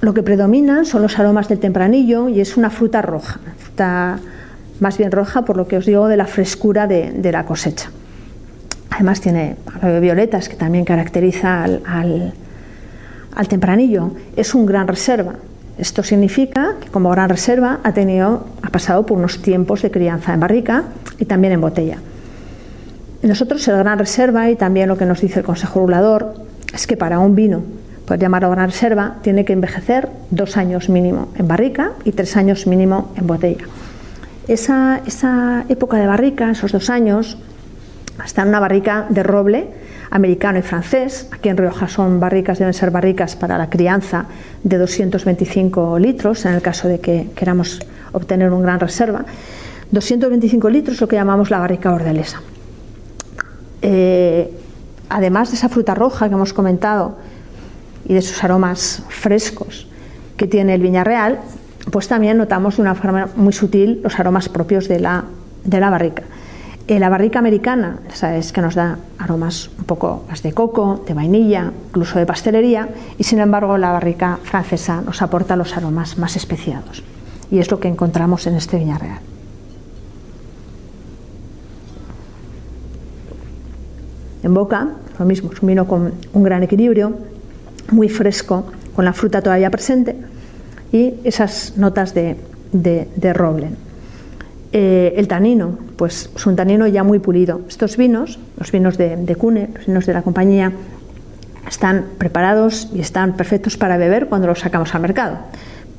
lo 0.00 0.14
que 0.14 0.22
predomina 0.22 0.84
son 0.84 1.02
los 1.02 1.18
aromas 1.18 1.48
del 1.48 1.58
tempranillo 1.58 2.28
y 2.28 2.40
es 2.40 2.56
una 2.56 2.70
fruta 2.70 3.02
roja, 3.02 3.40
fruta 3.58 4.20
más 4.80 4.96
bien 4.96 5.10
roja 5.10 5.42
por 5.42 5.56
lo 5.56 5.66
que 5.66 5.76
os 5.76 5.86
digo 5.86 6.06
de 6.06 6.16
la 6.16 6.26
frescura 6.26 6.86
de, 6.86 7.32
la 7.32 7.44
cosecha. 7.44 7.90
Además 8.90 9.20
tiene 9.20 9.56
violetas 10.00 10.48
que 10.48 10.56
también 10.56 10.84
caracteriza 10.84 11.64
al, 11.64 12.32
tempranillo. 13.48 14.12
Es 14.36 14.54
un 14.54 14.66
gran 14.66 14.86
reserva. 14.88 15.34
Esto 15.78 16.02
significa 16.02 16.74
que 16.80 16.88
como 16.88 17.10
gran 17.10 17.28
reserva 17.28 17.80
ha, 17.82 17.92
tenido, 17.92 18.46
ha 18.62 18.70
pasado 18.70 19.06
por 19.06 19.18
unos 19.18 19.42
tiempos 19.42 19.82
de 19.82 19.90
crianza 19.90 20.34
en 20.34 20.40
barrica 20.40 20.84
y 21.18 21.24
también 21.24 21.52
en 21.52 21.60
botella. 21.60 21.98
Nosotros 23.22 23.66
el 23.68 23.78
gran 23.78 23.98
reserva 23.98 24.48
y 24.50 24.56
también 24.56 24.88
lo 24.88 24.96
que 24.96 25.06
nos 25.06 25.20
dice 25.20 25.40
el 25.40 25.44
Consejo 25.44 25.80
Regulador 25.80 26.34
es 26.72 26.86
que 26.86 26.96
para 26.96 27.18
un 27.18 27.34
vino 27.34 27.62
por 28.08 28.18
llamarlo 28.18 28.50
gran 28.50 28.70
reserva, 28.70 29.16
tiene 29.20 29.44
que 29.44 29.52
envejecer 29.52 30.08
dos 30.30 30.56
años 30.56 30.88
mínimo 30.88 31.28
en 31.36 31.46
barrica 31.46 31.92
y 32.04 32.12
tres 32.12 32.38
años 32.38 32.66
mínimo 32.66 33.12
en 33.16 33.26
botella. 33.26 33.66
Esa, 34.48 35.02
esa 35.06 35.66
época 35.68 35.98
de 35.98 36.06
barrica, 36.06 36.50
esos 36.50 36.72
dos 36.72 36.88
años, 36.88 37.36
está 38.24 38.42
en 38.42 38.48
una 38.48 38.60
barrica 38.60 39.04
de 39.10 39.22
roble 39.22 39.68
americano 40.10 40.58
y 40.58 40.62
francés. 40.62 41.28
Aquí 41.32 41.50
en 41.50 41.58
Rioja 41.58 41.86
son 41.86 42.18
barricas, 42.18 42.58
deben 42.58 42.72
ser 42.72 42.90
barricas 42.90 43.36
para 43.36 43.58
la 43.58 43.68
crianza 43.68 44.24
de 44.64 44.78
225 44.78 45.98
litros, 45.98 46.46
en 46.46 46.54
el 46.54 46.62
caso 46.62 46.88
de 46.88 47.00
que 47.00 47.28
queramos 47.36 47.78
obtener 48.12 48.50
un 48.50 48.62
gran 48.62 48.80
reserva. 48.80 49.26
225 49.90 50.70
litros 50.70 50.98
lo 51.02 51.08
que 51.08 51.16
llamamos 51.16 51.50
la 51.50 51.58
barrica 51.58 51.92
ordelesa. 51.92 52.40
Eh, 53.82 54.50
además 55.10 55.50
de 55.50 55.56
esa 55.56 55.68
fruta 55.68 55.94
roja 55.94 56.28
que 56.28 56.34
hemos 56.34 56.54
comentado, 56.54 57.18
y 58.08 58.14
de 58.14 58.22
sus 58.22 58.42
aromas 58.42 59.02
frescos 59.08 59.86
que 60.36 60.46
tiene 60.46 60.74
el 60.74 60.80
Viñarreal, 60.80 61.40
pues 61.92 62.08
también 62.08 62.38
notamos 62.38 62.76
de 62.76 62.82
una 62.82 62.94
forma 62.94 63.28
muy 63.36 63.52
sutil 63.52 64.00
los 64.02 64.18
aromas 64.18 64.48
propios 64.48 64.88
de 64.88 65.00
la, 65.00 65.24
de 65.64 65.80
la 65.80 65.90
barrica. 65.90 66.22
Eh, 66.86 66.98
la 66.98 67.10
barrica 67.10 67.38
americana, 67.38 67.98
sabes 68.14 68.50
que 68.50 68.62
nos 68.62 68.74
da 68.74 68.98
aromas 69.18 69.68
un 69.78 69.84
poco 69.84 70.24
más 70.26 70.42
de 70.42 70.54
coco, 70.54 71.04
de 71.06 71.12
vainilla, 71.12 71.70
incluso 71.88 72.18
de 72.18 72.24
pastelería, 72.24 72.88
y 73.18 73.24
sin 73.24 73.40
embargo 73.40 73.76
la 73.76 73.92
barrica 73.92 74.38
francesa 74.42 75.02
nos 75.02 75.20
aporta 75.20 75.54
los 75.54 75.76
aromas 75.76 76.16
más 76.16 76.36
especiados. 76.36 77.02
Y 77.50 77.58
es 77.58 77.70
lo 77.70 77.78
que 77.78 77.88
encontramos 77.88 78.46
en 78.46 78.54
este 78.54 78.78
Viñarreal. 78.78 79.20
En 84.42 84.54
boca, 84.54 84.88
lo 85.18 85.24
mismo, 85.26 85.52
es 85.52 85.60
un 85.60 85.66
vino 85.66 85.86
con 85.86 86.14
un 86.32 86.42
gran 86.42 86.62
equilibrio, 86.62 87.12
muy 87.90 88.08
fresco, 88.08 88.66
con 88.94 89.04
la 89.04 89.12
fruta 89.12 89.42
todavía 89.42 89.70
presente 89.70 90.16
y 90.92 91.14
esas 91.24 91.76
notas 91.76 92.14
de, 92.14 92.36
roble. 93.34 93.70
Eh, 94.72 95.14
el 95.16 95.28
tanino, 95.28 95.78
pues 95.96 96.30
es 96.34 96.46
un 96.46 96.56
tanino 96.56 96.86
ya 96.86 97.02
muy 97.02 97.18
pulido. 97.18 97.62
Estos 97.68 97.96
vinos, 97.96 98.38
los 98.58 98.70
vinos 98.70 98.98
de, 98.98 99.16
de 99.16 99.36
Cune, 99.36 99.70
los 99.74 99.86
vinos 99.86 100.06
de 100.06 100.12
la 100.12 100.22
compañía, 100.22 100.72
están 101.66 102.06
preparados 102.18 102.88
y 102.94 103.00
están 103.00 103.36
perfectos 103.36 103.76
para 103.76 103.96
beber 103.96 104.26
cuando 104.26 104.46
los 104.46 104.60
sacamos 104.60 104.94
al 104.94 105.02
mercado. 105.02 105.38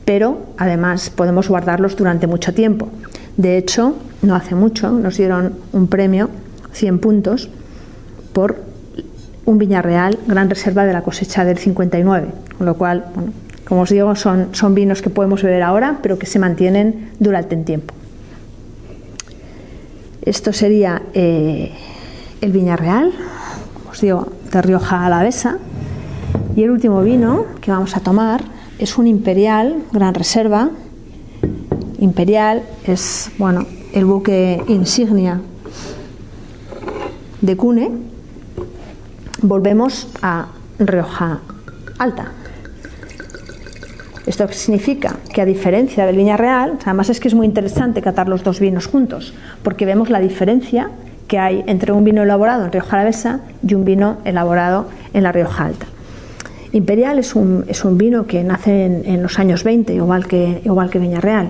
Pero 0.05 0.39
además 0.57 1.09
podemos 1.09 1.49
guardarlos 1.49 1.95
durante 1.95 2.27
mucho 2.27 2.53
tiempo. 2.53 2.89
De 3.37 3.57
hecho, 3.57 3.95
no 4.21 4.35
hace 4.35 4.55
mucho 4.55 4.91
nos 4.91 5.17
dieron 5.17 5.53
un 5.71 5.87
premio, 5.87 6.29
100 6.73 6.99
puntos, 6.99 7.49
por 8.33 8.68
un 9.49 9.57
Viñarreal 9.57 10.19
Gran 10.27 10.47
Reserva 10.47 10.85
de 10.85 10.93
la 10.93 11.01
cosecha 11.01 11.43
del 11.43 11.57
59, 11.57 12.27
con 12.57 12.67
lo 12.67 12.75
cual, 12.75 13.05
como 13.65 13.81
os 13.81 13.89
digo, 13.89 14.15
son, 14.15 14.49
son 14.51 14.75
vinos 14.75 15.01
que 15.01 15.09
podemos 15.09 15.41
beber 15.41 15.63
ahora, 15.63 15.99
pero 16.03 16.19
que 16.19 16.27
se 16.27 16.37
mantienen 16.37 17.09
durante 17.19 17.55
el 17.55 17.65
tiempo. 17.65 17.95
Esto 20.21 20.53
sería 20.53 21.01
eh, 21.15 21.71
el 22.41 22.51
Viñarreal, 22.51 23.11
como 23.73 23.89
os 23.89 24.01
digo, 24.01 24.27
de 24.51 24.61
Rioja 24.61 25.05
Alavesa. 25.05 25.57
Y 26.55 26.61
el 26.61 26.69
último 26.69 27.01
vino 27.01 27.45
que 27.59 27.71
vamos 27.71 27.97
a 27.97 28.01
tomar 28.01 28.43
es 28.77 28.99
un 28.99 29.07
Imperial 29.07 29.77
Gran 29.91 30.13
Reserva. 30.13 30.69
Imperial 31.97 32.61
es 32.85 33.31
bueno, 33.39 33.65
el 33.93 34.05
buque 34.05 34.61
insignia 34.67 35.41
de 37.41 37.57
Cune 37.57 38.18
volvemos 39.41 40.07
a 40.21 40.47
Rioja 40.79 41.39
Alta. 41.97 42.31
Esto 44.25 44.47
significa 44.49 45.15
que 45.33 45.41
a 45.41 45.45
diferencia 45.45 46.05
del 46.05 46.15
Viña 46.15 46.37
Real, 46.37 46.77
además 46.85 47.09
es 47.09 47.19
que 47.19 47.27
es 47.27 47.33
muy 47.33 47.47
interesante 47.47 48.01
catar 48.01 48.29
los 48.29 48.43
dos 48.43 48.59
vinos 48.59 48.85
juntos, 48.85 49.33
porque 49.63 49.85
vemos 49.85 50.09
la 50.09 50.19
diferencia 50.19 50.91
que 51.27 51.39
hay 51.39 51.63
entre 51.67 51.91
un 51.91 52.03
vino 52.03 52.23
elaborado 52.23 52.65
en 52.65 52.71
Rioja 52.71 52.97
Alavesa 52.97 53.39
y 53.67 53.73
un 53.73 53.85
vino 53.85 54.17
elaborado 54.25 54.87
en 55.13 55.23
la 55.23 55.31
Rioja 55.31 55.65
Alta. 55.65 55.87
Imperial 56.71 57.17
es 57.17 57.35
un, 57.35 57.65
es 57.67 57.83
un 57.83 57.97
vino 57.97 58.27
que 58.27 58.43
nace 58.43 58.85
en, 58.85 59.23
los 59.23 59.39
años 59.39 59.63
20, 59.63 59.93
igual 59.95 60.27
que, 60.27 60.61
igual 60.63 60.89
que 60.91 60.99
Real 60.99 61.49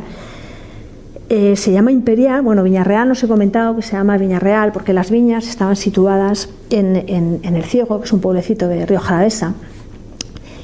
eh, 1.29 1.55
se 1.55 1.71
llama 1.71 1.91
Imperial, 1.91 2.41
bueno, 2.41 2.63
Viñarreal 2.63 3.11
os 3.11 3.23
he 3.23 3.27
comentado 3.27 3.75
que 3.75 3.83
se 3.83 3.91
llama 3.91 4.17
Viñarreal 4.17 4.71
porque 4.71 4.93
las 4.93 5.11
viñas 5.11 5.47
estaban 5.47 5.75
situadas 5.75 6.49
en, 6.71 6.95
El 7.43 7.63
Ciego, 7.63 7.99
que 7.99 8.05
es 8.05 8.13
un 8.13 8.19
pueblecito 8.19 8.67
de 8.67 8.85
Río 8.87 8.99
Jalavesa, 8.99 9.53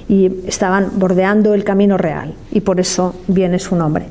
y 0.10 0.32
estaban 0.48 0.90
bordeando 0.96 1.54
el 1.54 1.64
Camino 1.64 1.98
Real, 1.98 2.34
y 2.52 2.62
por 2.62 2.80
eso 2.80 3.14
viene 3.28 3.60
su 3.60 3.76
nombre. 3.76 4.06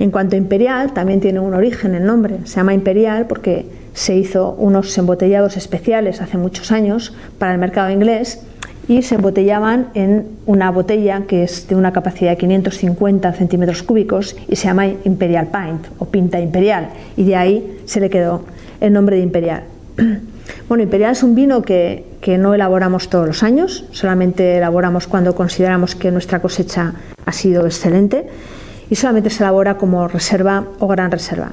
En 0.00 0.10
cuanto 0.10 0.34
a 0.34 0.38
Imperial, 0.38 0.92
también 0.92 1.20
tiene 1.20 1.38
un 1.38 1.54
origen 1.54 1.94
el 1.94 2.04
nombre, 2.04 2.38
se 2.42 2.56
llama 2.56 2.74
Imperial 2.74 3.28
porque 3.28 3.66
se 3.92 4.16
hizo 4.16 4.50
unos 4.58 4.98
embotellados 4.98 5.56
especiales 5.56 6.20
hace 6.20 6.36
muchos 6.36 6.72
años 6.72 7.14
para 7.38 7.52
el 7.52 7.60
mercado 7.60 7.90
inglés 7.90 8.40
y 8.88 9.02
se 9.02 9.14
embotellaban 9.14 9.88
en 9.94 10.26
una 10.46 10.70
botella 10.70 11.22
que 11.26 11.42
es 11.44 11.68
de 11.68 11.76
una 11.76 11.92
capacidad 11.92 12.30
de 12.30 12.36
550 12.36 13.32
centímetros 13.32 13.82
cúbicos 13.82 14.36
y 14.48 14.56
se 14.56 14.68
llama 14.68 14.86
Imperial 14.86 15.48
Pint 15.48 15.86
o 15.98 16.06
Pinta 16.06 16.40
Imperial 16.40 16.90
y 17.16 17.24
de 17.24 17.36
ahí 17.36 17.78
se 17.86 18.00
le 18.00 18.10
quedó 18.10 18.44
el 18.80 18.92
nombre 18.92 19.16
de 19.16 19.22
Imperial. 19.22 19.64
Bueno, 20.68 20.84
Imperial 20.84 21.12
es 21.12 21.22
un 21.22 21.34
vino 21.34 21.62
que, 21.62 22.04
que 22.20 22.36
no 22.36 22.54
elaboramos 22.54 23.08
todos 23.08 23.26
los 23.26 23.42
años, 23.42 23.86
solamente 23.92 24.58
elaboramos 24.58 25.06
cuando 25.06 25.34
consideramos 25.34 25.94
que 25.94 26.10
nuestra 26.10 26.40
cosecha 26.40 26.94
ha 27.24 27.32
sido 27.32 27.64
excelente 27.64 28.26
y 28.90 28.94
solamente 28.94 29.30
se 29.30 29.42
elabora 29.42 29.78
como 29.78 30.06
reserva 30.06 30.64
o 30.78 30.86
gran 30.86 31.10
reserva. 31.10 31.52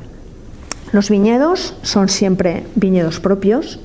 Los 0.91 1.09
viñedos 1.09 1.73
son 1.83 2.09
siempre 2.09 2.63
viñedos 2.75 3.21
propios, 3.21 3.79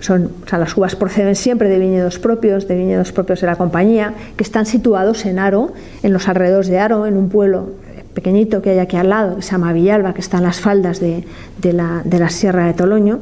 son, 0.00 0.30
o 0.44 0.48
sea, 0.48 0.58
las 0.58 0.76
uvas 0.76 0.96
proceden 0.96 1.34
siempre 1.34 1.68
de 1.68 1.78
viñedos 1.78 2.18
propios, 2.18 2.68
de 2.68 2.76
viñedos 2.76 3.12
propios 3.12 3.40
de 3.40 3.46
la 3.46 3.56
compañía, 3.56 4.14
que 4.36 4.44
están 4.44 4.66
situados 4.66 5.24
en 5.26 5.38
Aro, 5.38 5.72
en 6.02 6.12
los 6.12 6.28
alrededores 6.28 6.68
de 6.68 6.78
Aro, 6.78 7.06
en 7.06 7.16
un 7.16 7.28
pueblo 7.28 7.70
pequeñito 8.14 8.62
que 8.62 8.70
hay 8.70 8.78
aquí 8.78 8.96
al 8.96 9.08
lado, 9.10 9.36
que 9.36 9.42
se 9.42 9.52
llama 9.52 9.72
Villalba, 9.72 10.14
que 10.14 10.20
está 10.20 10.38
en 10.38 10.44
las 10.44 10.60
faldas 10.60 11.00
de, 11.00 11.24
la, 11.72 12.28
Sierra 12.30 12.66
de 12.66 12.74
Toloño, 12.74 13.20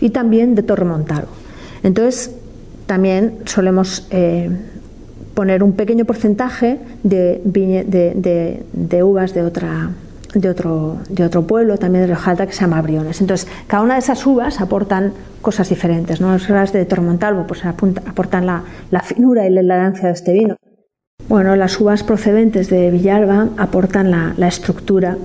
y 0.00 0.10
también 0.10 0.54
de 0.54 0.62
Torremontaro. 0.62 1.28
Entonces, 1.82 2.30
también 2.86 3.38
solemos 3.44 4.06
eh, 4.10 4.50
poner 5.34 5.62
un 5.62 5.72
pequeño 5.72 6.04
porcentaje 6.04 6.78
de, 7.02 7.40
de 7.44 9.02
uvas 9.02 9.34
de 9.34 9.42
otra, 9.42 9.90
de 10.34 10.48
otro, 10.48 10.98
de 11.08 11.24
otro 11.24 11.46
pueblo, 11.46 11.78
también 11.78 12.02
de 12.02 12.08
Rioja 12.08 12.36
que 12.46 12.52
se 12.52 12.60
llama 12.60 12.82
Briones. 12.82 13.20
Entonces, 13.20 13.48
cada 13.66 13.82
una 13.82 13.94
de 13.94 14.00
esas 14.00 14.26
uvas 14.26 14.60
aportan 14.60 15.12
cosas 15.40 15.68
diferentes. 15.68 16.20
¿no? 16.20 16.32
Las 16.32 16.48
uvas 16.48 16.72
de 16.72 16.84
Tormontalvo 16.84 17.46
pues, 17.46 17.64
aportan 17.64 18.46
la, 18.46 18.64
la, 18.90 19.00
finura 19.00 19.46
y 19.46 19.50
la 19.50 19.60
elegancia 19.60 20.08
de 20.08 20.14
este 20.14 20.32
vino. 20.32 20.56
Bueno, 21.28 21.56
las 21.56 21.80
uvas 21.80 22.02
procedentes 22.02 22.68
de 22.68 22.90
Villalba 22.90 23.48
aportan 23.56 24.10
la, 24.10 24.34
la 24.36 24.48
estructura 24.48 25.16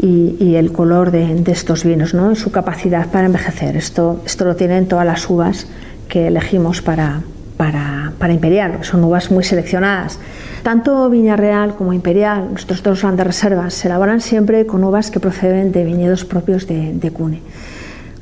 y, 0.00 0.36
y, 0.40 0.56
el 0.56 0.72
color 0.72 1.10
de, 1.10 1.34
de 1.34 1.52
estos 1.52 1.84
vinos, 1.84 2.14
¿no? 2.14 2.34
su 2.34 2.50
capacidad 2.50 3.06
para 3.08 3.26
envejecer. 3.26 3.76
Esto, 3.76 4.22
esto 4.24 4.46
lo 4.46 4.56
tienen 4.56 4.88
todas 4.88 5.04
las 5.04 5.28
uvas 5.28 5.66
que 6.08 6.28
elegimos 6.28 6.80
para, 6.80 7.20
para, 7.60 8.32
Imperial, 8.32 8.78
son 8.80 9.04
uvas 9.04 9.30
muy 9.30 9.44
seleccionadas. 9.44 10.18
Tanto 10.62 11.10
Viña 11.10 11.36
Real 11.36 11.74
como 11.74 11.92
Imperial, 11.92 12.48
nuestros 12.52 12.82
dos 12.82 13.02
grandes 13.02 13.26
reservas, 13.26 13.74
se 13.74 13.88
elaboran 13.88 14.22
siempre 14.22 14.64
con 14.64 14.82
uvas 14.82 15.10
que 15.10 15.20
proceden 15.20 15.70
de 15.70 15.84
viñedos 15.84 16.24
propios 16.24 16.66
de, 16.66 17.10
Cune, 17.12 17.42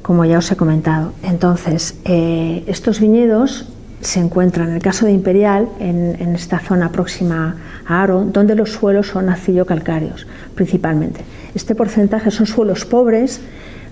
como 0.03 0.25
ya 0.25 0.39
os 0.39 0.51
he 0.51 0.57
comentado. 0.57 1.13
Entonces, 1.23 2.01
eh, 2.05 2.65
estos 2.67 2.99
viñedos 2.99 3.69
se 4.01 4.19
encuentran, 4.19 4.71
en 4.71 4.75
el 4.75 4.83
caso 4.83 5.07
de 5.07 5.13
Imperial, 5.13 5.69
en, 5.79 6.35
esta 6.35 6.59
zona 6.59 6.91
próxima 6.91 7.59
a 7.87 8.03
Aro, 8.03 8.25
donde 8.25 8.57
los 8.57 8.73
suelos 8.73 9.07
son 9.07 9.29
arcillo-calcáreos, 9.29 10.27
principalmente. 10.57 11.21
Este 11.55 11.77
porcentaje 11.77 12.33
son 12.33 12.47
suelos 12.47 12.85
pobres 12.85 13.41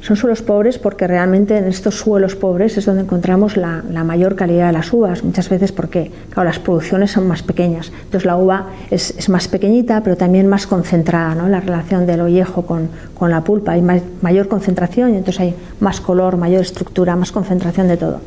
son 0.07 0.15
suelos 0.15 0.41
pobres 0.41 0.79
porque 0.79 1.09
realmente 1.09 1.59
en 1.59 1.65
estos 1.65 1.97
suelos 1.97 2.37
pobres 2.37 2.79
es 2.79 2.87
donde 2.87 3.03
encontramos 3.03 3.57
la, 3.57 3.83
la, 3.91 4.05
mayor 4.05 4.37
calidad 4.37 4.69
de 4.69 4.73
las 4.73 4.93
uvas, 4.93 5.25
muchas 5.25 5.49
veces 5.49 5.73
porque 5.73 6.13
las 6.37 6.61
producciones 6.61 7.11
son 7.11 7.27
más 7.27 7.43
pequeñas. 7.43 7.91
Entonces 8.05 8.25
la 8.25 8.37
uva 8.37 8.67
es, 8.89 9.17
es 9.19 9.29
más 9.29 9.49
pequeñita, 9.49 10.05
pero 10.05 10.17
también 10.17 10.47
más 10.47 10.69
concentrada, 10.69 11.35
¿no? 11.35 11.49
la 11.49 11.59
relación 11.59 12.07
del 12.07 12.21
ollejo 12.21 12.63
con, 12.63 12.89
con 13.19 13.33
la 13.33 13.43
pulpa, 13.43 13.73
hay 13.73 13.83
más, 13.83 14.01
mayor 14.23 14.47
concentración 14.47 15.13
y 15.13 15.17
entonces 15.17 15.41
hay 15.41 15.55
más 15.81 16.01
color, 16.01 16.37
mayor 16.37 16.61
estructura, 16.61 17.17
más 17.17 17.33
concentración 17.33 17.89
de 17.89 17.97
todo. 17.97 18.21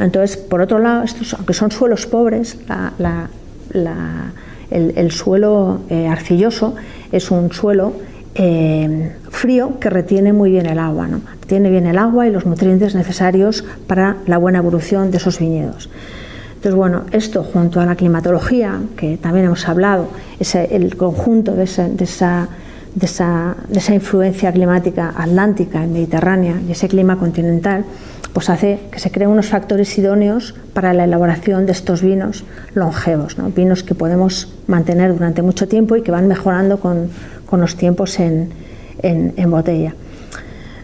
Entonces, 0.00 0.36
por 0.36 0.60
otro 0.60 0.80
lado, 0.80 1.04
estos, 1.04 1.34
aunque 1.34 1.54
son 1.54 1.70
suelos 1.70 2.04
pobres, 2.06 2.58
la, 2.98 3.28
la, 3.70 4.32
el, 4.72 4.92
el, 4.96 5.12
suelo 5.12 5.82
eh, 5.88 6.08
arcilloso 6.08 6.74
es 7.12 7.30
un 7.30 7.52
suelo 7.52 7.92
eh, 8.34 9.12
frío 9.30 9.78
que 9.78 9.90
retiene 9.90 10.32
muy 10.32 10.50
bien 10.50 10.66
el 10.66 10.78
agua, 10.78 11.08
¿no? 11.08 11.20
Retiene 11.40 11.70
bien 11.70 11.86
el 11.86 11.98
agua 11.98 12.26
y 12.26 12.30
los 12.30 12.46
nutrientes 12.46 12.94
necesarios 12.94 13.64
para 13.86 14.16
la 14.26 14.38
buena 14.38 14.58
evolución 14.58 15.10
de 15.10 15.18
esos 15.18 15.38
viñedos. 15.38 15.90
Entonces, 16.62 16.74
bueno, 16.76 17.02
esto 17.10 17.42
junto 17.42 17.80
a 17.80 17.86
la 17.86 17.96
climatología, 17.96 18.78
que 18.96 19.16
también 19.16 19.46
hemos 19.46 19.68
hablado, 19.68 20.08
ese, 20.38 20.76
el 20.76 20.96
conjunto 20.96 21.54
de, 21.54 21.64
esa, 21.64 21.88
de, 21.88 22.04
esa, 22.04 22.48
de 22.94 23.78
esa 23.78 23.94
influencia 23.94 24.52
climática 24.52 25.12
atlántica 25.16 25.84
y 25.84 25.88
mediterránea 25.88 26.54
y 26.66 26.70
ese 26.70 26.86
clima 26.88 27.18
continental, 27.18 27.84
pues 28.32 28.48
hace 28.48 28.78
que 28.90 28.98
se 28.98 29.10
creen 29.10 29.30
unos 29.30 29.48
factores 29.48 29.98
idóneos 29.98 30.54
para 30.72 30.94
la 30.94 31.04
elaboración 31.04 31.66
de 31.66 31.72
estos 31.72 32.00
vinos 32.00 32.44
longevos, 32.74 33.36
¿no? 33.38 33.50
vinos 33.50 33.82
que 33.82 33.94
podemos 33.94 34.54
mantener 34.66 35.12
durante 35.12 35.42
mucho 35.42 35.68
tiempo 35.68 35.96
y 35.96 36.02
que 36.02 36.12
van 36.12 36.28
mejorando 36.28 36.78
con, 36.80 37.10
con 37.52 37.60
los 37.60 37.76
tiempos 37.76 38.18
en, 38.18 38.48
en, 39.02 39.34
en 39.36 39.50
botella. 39.50 39.94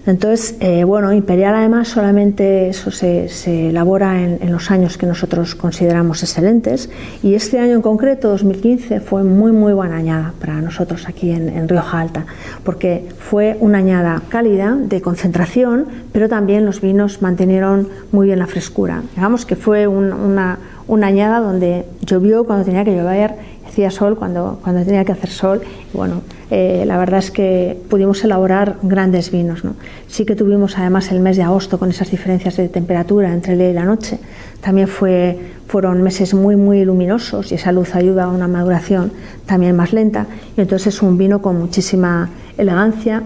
Entonces, 0.05 0.55
eh, 0.61 0.85
bueno, 0.85 1.15
Imperial 1.15 1.55
además 1.55 1.89
solamente 1.89 2.69
eso 2.69 2.91
se, 2.91 3.31
se 3.31 3.71
elabora 3.71 4.23
en, 4.23 4.39
en, 4.43 4.53
los 4.53 4.71
años 4.71 4.99
que 4.99 5.07
nosotros 5.07 5.55
consideramos 5.55 6.23
excelentes 6.23 6.91
y 7.23 7.33
este 7.35 7.59
año 7.59 7.75
en 7.77 7.81
concreto, 7.81 8.29
2015, 8.29 9.01
fue 9.01 9.25
muy 9.25 9.51
muy 9.51 9.73
buena 9.73 9.97
añada 9.97 10.35
para 10.39 10.61
nosotros 10.61 11.09
aquí 11.09 11.31
en, 11.31 11.49
en 11.49 11.71
Rioja 11.71 12.01
Alta, 12.01 12.27
porque 12.65 13.09
fue 13.19 13.57
una 13.61 13.79
añada 13.79 14.21
cálida, 14.29 14.77
de 14.79 15.01
concentración, 15.01 15.87
pero 16.13 16.29
también 16.29 16.67
los 16.67 16.83
vinos 16.83 17.23
mantenieron 17.23 17.89
muy 18.13 18.27
bien 18.27 18.41
la 18.41 18.47
frescura. 18.47 19.03
Digamos 19.15 19.47
que 19.47 19.57
fue 19.57 19.87
un, 19.87 20.13
una, 20.13 20.59
una 20.87 21.07
añada 21.07 21.41
donde 21.41 21.87
llovió 22.05 22.45
cuando 22.45 22.67
tenía 22.67 22.85
que 22.85 22.95
llover, 22.95 23.35
hacía 23.69 23.91
sol 23.91 24.17
cuando, 24.17 24.59
cuando 24.63 24.83
tenía 24.85 25.05
que 25.05 25.13
hacer 25.13 25.31
sol, 25.31 25.61
y 25.93 25.97
bueno, 25.97 26.23
eh, 26.51 26.85
la 26.87 26.97
verdad 26.97 27.19
es 27.19 27.31
que 27.31 27.79
pudimos 27.89 28.25
elaborar 28.25 28.77
grandes 28.83 29.31
vinos. 29.31 29.65
¿no? 29.65 29.75
Sí 30.07 30.25
que 30.25 30.35
tuvimos 30.35 30.79
además 30.79 31.13
el 31.13 31.21
mes 31.21 31.37
de 31.37 31.43
agosto 31.43 31.79
con 31.79 31.91
esas 31.91 32.11
diferencias 32.11 32.57
de 32.57 32.69
temperatura 32.69 33.33
entre 33.33 33.53
el 33.53 33.59
día 33.59 33.71
y 33.71 33.75
la 33.75 33.85
noche. 33.85 34.19
También 34.61 34.89
fue, 34.89 35.39
fueron 35.67 36.03
meses 36.03 36.35
muy, 36.35 36.57
muy 36.57 36.85
luminosos 36.85 37.53
y 37.53 37.55
esa 37.55 37.71
luz 37.73 37.95
ayuda 37.95 38.25
a 38.25 38.29
una 38.29 38.49
maduración 38.49 39.13
también 39.47 39.77
más 39.77 39.93
lenta. 39.93 40.27
Y 40.57 40.61
entonces 40.63 40.95
es 40.95 41.03
un 41.03 41.19
vino 41.19 41.43
con 41.43 41.59
muchísima 41.59 42.31
elegancia, 42.57 43.23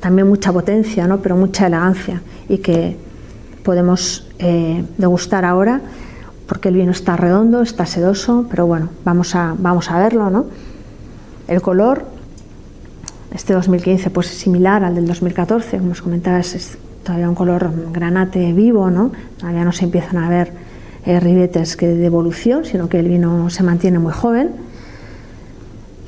también 0.00 0.28
mucha 0.28 0.52
potencia, 0.52 1.06
¿no? 1.06 1.18
pero 1.18 1.36
mucha 1.36 1.66
elegancia 1.66 2.20
y 2.48 2.58
que 2.58 2.96
podemos 3.62 4.28
eh, 4.38 4.84
degustar 4.98 5.44
ahora 5.44 5.80
porque 6.46 6.68
el 6.68 6.74
vino 6.74 6.92
está 6.92 7.16
redondo, 7.16 7.62
está 7.62 7.86
sedoso, 7.86 8.46
pero 8.48 8.66
bueno, 8.66 8.90
vamos 9.04 9.34
a, 9.34 9.54
vamos 9.58 9.90
a 9.90 9.98
verlo, 9.98 10.30
¿no? 10.30 10.46
El 11.48 11.60
color 11.60 12.04
este 13.32 13.52
2015 13.52 14.10
pues 14.10 14.30
es 14.30 14.38
similar 14.38 14.84
al 14.84 14.94
del 14.94 15.06
2014, 15.06 15.78
como 15.78 15.92
os 15.92 16.02
comentaba, 16.02 16.38
es 16.38 16.78
todavía 17.04 17.28
un 17.28 17.34
color 17.34 17.70
granate 17.92 18.52
vivo, 18.52 18.90
¿no? 18.90 19.12
Todavía 19.38 19.64
no 19.64 19.72
se 19.72 19.84
empiezan 19.84 20.18
a 20.18 20.28
ver 20.28 20.52
eh, 21.04 21.20
ribetes 21.20 21.76
que 21.76 21.86
de 21.86 22.06
evolución, 22.06 22.64
sino 22.64 22.88
que 22.88 22.98
el 22.98 23.08
vino 23.08 23.50
se 23.50 23.62
mantiene 23.62 23.98
muy 23.98 24.12
joven. 24.12 24.50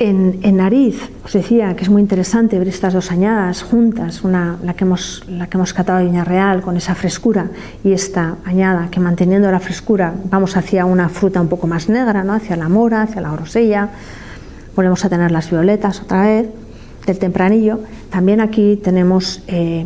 En, 0.01 0.39
en, 0.43 0.59
nariz, 0.59 1.11
os 1.25 1.33
decía 1.33 1.75
que 1.75 1.83
es 1.83 1.91
muy 1.91 2.01
interesante 2.01 2.57
ver 2.57 2.69
estas 2.69 2.95
dos 2.95 3.11
añadas 3.11 3.65
juntas, 3.65 4.23
una, 4.23 4.57
la, 4.63 4.75
que 4.75 4.85
hemos, 4.85 5.25
la 5.29 5.49
que 5.49 5.57
hemos 5.57 5.73
catado 5.75 5.99
de 5.99 6.05
Viña 6.05 6.23
Real 6.23 6.63
con 6.63 6.77
esa 6.77 6.95
frescura 6.95 7.51
y 7.83 7.91
esta 7.91 8.37
añada 8.45 8.91
que 8.93 9.01
manteniendo 9.01 9.51
la 9.51 9.59
frescura 9.59 10.15
vamos 10.31 10.57
hacia 10.57 10.85
una 10.85 11.09
fruta 11.09 11.41
un 11.41 11.49
poco 11.49 11.67
más 11.67 11.89
negra, 11.89 12.23
¿no? 12.23 12.33
hacia 12.33 12.55
la 12.55 12.69
mora, 12.69 13.03
hacia 13.03 13.21
la 13.21 13.33
grosella, 13.33 13.89
volvemos 14.77 15.05
a 15.05 15.09
tener 15.09 15.33
las 15.33 15.51
violetas 15.51 16.01
otra 16.01 16.23
vez 16.23 16.47
del 17.05 17.19
tempranillo, 17.19 17.81
también 18.09 18.41
aquí 18.41 18.79
tenemos 18.81 19.43
eh, 19.49 19.85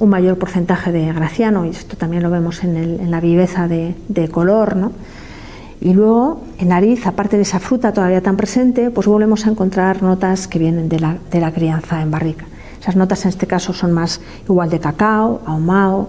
un 0.00 0.08
mayor 0.08 0.36
porcentaje 0.36 0.90
de 0.90 1.12
graciano, 1.12 1.64
y 1.64 1.68
esto 1.68 1.96
también 1.96 2.24
lo 2.24 2.30
vemos 2.30 2.64
en, 2.64 2.76
el, 2.76 2.98
en 2.98 3.10
la 3.12 3.20
viveza 3.20 3.68
de, 3.68 3.94
de 4.08 4.28
color, 4.28 4.74
¿no? 4.74 4.90
Y 5.84 5.92
luego, 5.92 6.40
en 6.58 6.68
nariz, 6.68 7.06
aparte 7.06 7.36
de 7.36 7.42
esa 7.42 7.60
fruta 7.60 7.92
todavía 7.92 8.22
tan 8.22 8.38
presente, 8.38 8.90
pues 8.90 9.06
volvemos 9.06 9.46
a 9.46 9.50
encontrar 9.50 10.02
notas 10.02 10.48
que 10.48 10.58
vienen 10.58 10.88
de 10.88 10.98
la, 10.98 11.18
de 11.30 11.40
la 11.40 11.52
crianza 11.52 12.00
en 12.00 12.10
barrica. 12.10 12.46
Esas 12.80 12.96
notas 12.96 13.22
en 13.26 13.28
este 13.28 13.46
caso 13.46 13.74
son 13.74 13.92
más 13.92 14.22
igual 14.48 14.70
de 14.70 14.80
cacao, 14.80 15.42
ahumado, 15.44 16.08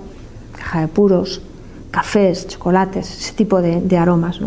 caja 0.57 0.79
de 0.79 0.87
puros, 0.87 1.41
cafés, 1.91 2.47
chocolates, 2.47 3.19
ese 3.19 3.33
tipo 3.33 3.61
de, 3.61 3.97
aromas. 3.97 4.39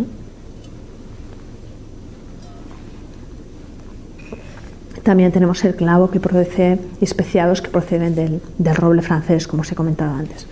También 5.02 5.30
tenemos 5.30 5.62
el 5.64 5.74
clavo 5.74 6.10
que 6.10 6.20
produce 6.20 6.78
especiados 7.02 7.60
que 7.60 7.68
proceden 7.68 8.14
del, 8.14 8.40
del, 8.56 8.76
roble 8.76 9.02
francés, 9.02 9.46
como 9.46 9.60
os 9.60 9.70
he 9.70 9.74
comentado 9.74 10.14
antes. 10.14 10.46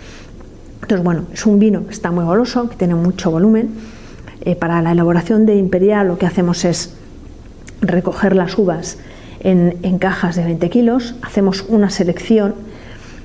Entonces, 0.83 1.03
bueno, 1.03 1.23
es 1.33 1.47
un 1.47 1.57
vino 1.57 1.83
que 1.87 1.93
está 1.93 2.11
muy 2.11 2.25
goloso, 2.25 2.69
que 2.69 2.75
tiene 2.75 2.93
mucho 2.93 3.31
volumen. 3.31 3.96
Eh, 4.41 4.55
para 4.55 4.81
la 4.81 4.91
elaboración 4.91 5.45
de 5.45 5.55
imperial 5.55 6.07
lo 6.07 6.17
que 6.17 6.25
hacemos 6.25 6.65
es 6.65 6.93
recoger 7.81 8.35
las 8.35 8.57
uvas 8.57 8.97
en, 9.39 9.97
cajas 9.99 10.35
de 10.35 10.43
20 10.43 10.69
kilos, 10.69 11.15
hacemos 11.21 11.65
una 11.67 11.89
selección, 11.89 12.55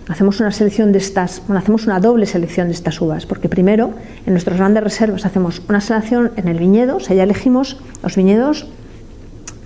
hacemos 0.09 0.41
una 0.41 0.53
selección 0.53 0.93
de 0.93 0.99
estas, 0.99 1.43
bueno, 1.47 1.59
hacemos 1.59 1.87
una 1.87 2.01
doble 2.01 2.27
selección 2.27 2.69
de 2.69 2.75
estas 2.75 3.01
uvas, 3.01 3.27
porque 3.27 3.49
primero 3.49 3.93
en 4.27 4.35
nuestras 4.35 4.59
grandes 4.59 4.85
reservas 4.85 5.25
hacemos 5.27 5.63
una 5.69 5.81
selección 5.81 6.33
en 6.37 6.49
el 6.49 6.59
viñedo, 6.59 6.97
o 6.97 7.01
sea, 7.01 7.17
ya 7.17 7.23
elegimos 7.23 7.81
los 8.03 8.17
viñedos 8.17 8.67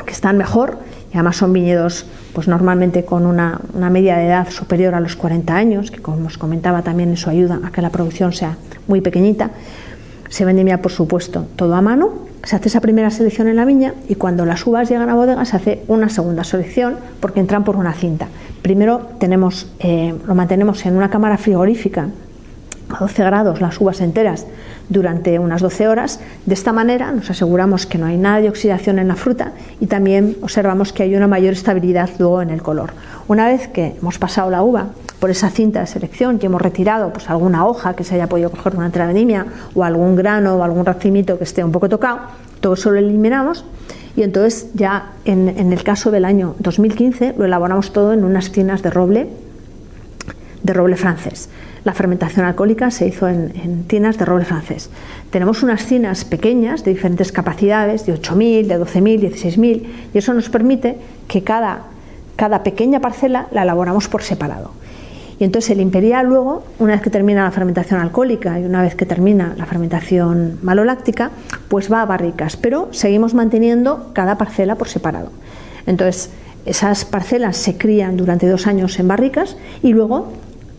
que 0.04 0.12
están 0.12 0.38
mejor 0.38 0.78
y 1.12 1.14
además 1.14 1.36
son 1.36 1.52
viñedos 1.52 2.06
pues 2.32 2.48
normalmente 2.48 3.04
con 3.04 3.26
una, 3.26 3.60
una, 3.74 3.90
media 3.90 4.16
de 4.16 4.26
edad 4.26 4.50
superior 4.50 4.94
a 4.94 5.00
los 5.00 5.16
40 5.16 5.54
años, 5.54 5.90
que 5.90 6.00
como 6.00 6.26
os 6.26 6.38
comentaba 6.38 6.82
también 6.82 7.12
eso 7.12 7.30
ayuda 7.30 7.60
a 7.64 7.70
que 7.70 7.82
la 7.82 7.90
producción 7.90 8.32
sea 8.32 8.56
muy 8.86 9.00
pequeñita. 9.00 9.50
Se 10.28 10.44
vendimia, 10.44 10.82
por 10.82 10.92
supuesto, 10.92 11.46
todo 11.56 11.74
a 11.74 11.82
mano. 11.82 12.26
Se 12.44 12.56
hace 12.56 12.68
esa 12.68 12.80
primera 12.80 13.10
selección 13.10 13.48
en 13.48 13.56
la 13.56 13.64
viña 13.64 13.94
y 14.08 14.14
cuando 14.14 14.46
las 14.46 14.66
uvas 14.66 14.88
llegan 14.88 15.10
a 15.10 15.14
bodega 15.14 15.44
se 15.44 15.56
hace 15.56 15.82
una 15.88 16.08
segunda 16.08 16.44
selección 16.44 16.96
porque 17.20 17.40
entran 17.40 17.64
por 17.64 17.76
una 17.76 17.92
cinta. 17.92 18.28
Primero 18.62 19.08
tenemos, 19.18 19.68
eh, 19.80 20.14
lo 20.26 20.34
mantenemos 20.34 20.84
en 20.86 20.96
una 20.96 21.10
cámara 21.10 21.38
frigorífica 21.38 22.08
a 22.90 22.98
12 22.98 23.24
grados 23.24 23.60
las 23.60 23.80
uvas 23.80 24.00
enteras 24.00 24.46
durante 24.88 25.38
unas 25.38 25.60
12 25.62 25.88
horas. 25.88 26.20
De 26.44 26.54
esta 26.54 26.72
manera 26.72 27.12
nos 27.12 27.30
aseguramos 27.30 27.86
que 27.86 27.98
no 27.98 28.06
hay 28.06 28.16
nada 28.16 28.40
de 28.40 28.48
oxidación 28.48 28.98
en 28.98 29.08
la 29.08 29.16
fruta 29.16 29.52
y 29.80 29.86
también 29.86 30.36
observamos 30.42 30.92
que 30.92 31.02
hay 31.02 31.16
una 31.16 31.26
mayor 31.26 31.52
estabilidad 31.52 32.10
luego 32.18 32.42
en 32.42 32.50
el 32.50 32.62
color. 32.62 32.92
Una 33.28 33.46
vez 33.46 33.68
que 33.68 33.96
hemos 34.00 34.18
pasado 34.18 34.50
la 34.50 34.62
uva 34.62 34.88
por 35.18 35.30
esa 35.30 35.50
cinta 35.50 35.80
de 35.80 35.86
selección 35.86 36.38
y 36.40 36.46
hemos 36.46 36.62
retirado 36.62 37.12
pues, 37.12 37.28
alguna 37.30 37.66
hoja 37.66 37.94
que 37.94 38.04
se 38.04 38.14
haya 38.14 38.28
podido 38.28 38.50
coger 38.50 38.74
durante 38.74 38.98
la 38.98 39.06
vendimia 39.06 39.46
o 39.74 39.82
algún 39.82 40.14
grano 40.14 40.56
o 40.56 40.62
algún 40.62 40.84
racimito 40.84 41.38
que 41.38 41.44
esté 41.44 41.64
un 41.64 41.72
poco 41.72 41.88
tocado, 41.88 42.20
todo 42.60 42.74
eso 42.74 42.90
lo 42.90 42.98
eliminamos 42.98 43.64
y 44.14 44.22
entonces 44.22 44.68
ya 44.74 45.12
en, 45.24 45.48
en 45.48 45.72
el 45.72 45.82
caso 45.82 46.10
del 46.10 46.24
año 46.24 46.54
2015 46.58 47.34
lo 47.36 47.44
elaboramos 47.44 47.92
todo 47.92 48.12
en 48.12 48.24
unas 48.24 48.50
tinas 48.50 48.82
de 48.82 48.90
roble 48.90 49.28
de 50.62 50.72
roble 50.72 50.96
francés. 50.96 51.48
La 51.84 51.94
fermentación 51.94 52.44
alcohólica 52.44 52.90
se 52.90 53.06
hizo 53.06 53.28
en, 53.28 53.84
tinas 53.84 54.18
de 54.18 54.24
roble 54.24 54.44
francés. 54.44 54.90
Tenemos 55.30 55.62
unas 55.62 55.86
tinas 55.86 56.24
pequeñas 56.24 56.84
de 56.84 56.92
diferentes 56.92 57.30
capacidades, 57.30 58.06
de 58.06 58.14
8.000, 58.14 58.66
de 58.66 58.80
12.000, 58.80 59.20
16.000, 59.20 59.82
y 60.12 60.18
eso 60.18 60.34
nos 60.34 60.48
permite 60.48 60.96
que 61.28 61.42
cada, 61.42 61.82
cada 62.34 62.62
pequeña 62.62 63.00
parcela 63.00 63.46
la 63.52 63.62
elaboramos 63.62 64.08
por 64.08 64.22
separado. 64.22 64.72
Y 65.38 65.44
entonces 65.44 65.70
el 65.70 65.80
imperial 65.80 66.26
luego, 66.26 66.64
una 66.78 66.94
vez 66.94 67.02
que 67.02 67.10
termina 67.10 67.44
la 67.44 67.50
fermentación 67.50 68.00
alcohólica 68.00 68.58
y 68.58 68.64
una 68.64 68.82
vez 68.82 68.94
que 68.94 69.04
termina 69.04 69.54
la 69.56 69.66
fermentación 69.66 70.58
maloláctica, 70.62 71.30
pues 71.68 71.92
va 71.92 72.02
a 72.02 72.06
barricas, 72.06 72.56
pero 72.56 72.88
seguimos 72.92 73.34
manteniendo 73.34 74.10
cada 74.14 74.38
parcela 74.38 74.76
por 74.76 74.88
separado. 74.88 75.30
Entonces, 75.86 76.30
esas 76.64 77.04
parcelas 77.04 77.56
se 77.56 77.76
crían 77.76 78.16
durante 78.16 78.48
dos 78.48 78.66
años 78.66 78.98
en 78.98 79.08
barricas 79.08 79.56
y 79.82 79.92
luego 79.92 80.32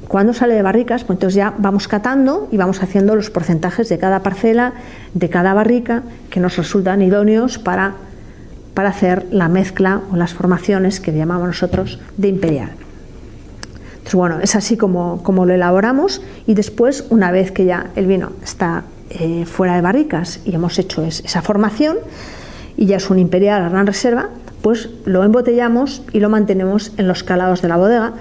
cuando 0.08 0.34
sale 0.34 0.54
de 0.54 0.62
barricas, 0.62 1.04
pues 1.04 1.18
entonces 1.18 1.36
ya 1.36 1.54
vamos 1.58 1.88
catando 1.88 2.48
y 2.52 2.58
vamos 2.58 2.82
haciendo 2.82 3.16
los 3.16 3.30
porcentajes 3.30 3.90
de 3.90 3.98
cada 3.98 4.24
parcela, 4.24 4.74
de 5.14 5.30
cada 5.30 5.54
barrica, 5.54 6.04
que 6.30 6.40
nos 6.40 6.56
resultan 6.56 7.02
idóneos 7.02 7.58
para, 7.58 7.96
para 8.74 8.90
hacer 8.90 9.26
la 9.32 9.50
mezcla 9.50 10.02
o 10.12 10.16
las 10.16 10.34
formaciones 10.34 11.00
que 11.00 11.12
llamamos 11.12 11.48
nosotros 11.48 12.00
de 12.16 12.30
imperial. 12.30 12.72
Entonces, 13.98 14.16
bueno, 14.16 14.40
es 14.42 14.56
así 14.56 14.78
como, 14.78 15.22
como 15.24 15.46
lo 15.46 15.54
elaboramos 15.54 16.22
y 16.46 16.54
después, 16.54 17.06
una 17.10 17.32
vez 17.32 17.52
que 17.52 17.66
ya 17.66 17.88
el 17.98 18.08
vino 18.08 18.32
está 18.42 18.84
eh, 19.10 19.46
fuera 19.46 19.76
de 19.76 19.82
barricas 19.82 20.40
y 20.46 20.56
hemos 20.56 20.80
hecho 20.80 21.04
esa 21.04 21.42
formación 21.42 21.98
y 22.78 22.86
ya 22.86 22.98
es 22.98 23.10
un 23.10 23.20
imperial 23.20 23.62
a 23.64 23.70
gran 23.70 23.86
reserva, 23.86 24.30
pues 24.62 24.90
lo 25.04 25.26
embotellamos 25.26 26.04
y 26.14 26.22
lo 26.22 26.30
mantenemos 26.30 26.94
en 26.98 27.10
los 27.10 27.24
calados 27.24 27.62
de 27.62 27.68
la 27.68 27.76
bodega 27.76 28.14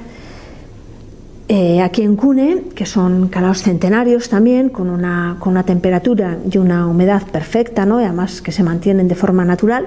eh, 1.48 1.80
aquí 1.80 2.02
en 2.02 2.16
Cune, 2.16 2.64
que 2.74 2.86
son 2.86 3.28
calados 3.28 3.62
centenarios 3.62 4.28
también, 4.28 4.68
con 4.68 4.88
una, 4.88 5.36
con 5.38 5.52
una 5.52 5.62
temperatura 5.62 6.38
y 6.50 6.58
una 6.58 6.88
humedad 6.88 7.22
perfecta, 7.22 7.86
¿no? 7.86 7.98
además 7.98 8.42
que 8.42 8.50
se 8.50 8.64
mantienen 8.64 9.06
de 9.06 9.14
forma 9.14 9.44
natural. 9.44 9.86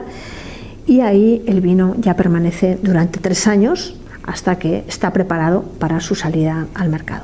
Y 0.87 1.01
ahí 1.01 1.43
el 1.47 1.59
vino 1.59 1.95
ya 1.99 2.15
permanece 2.15 2.79
durante 2.81 3.19
tres 3.19 3.45
años 3.45 3.95
hasta 4.23 4.57
que 4.57 4.85
está 4.87 5.11
preparado 5.11 5.63
para 5.79 5.99
su 5.99 6.15
salida 6.15 6.67
al 6.75 6.89
mercado. 6.89 7.23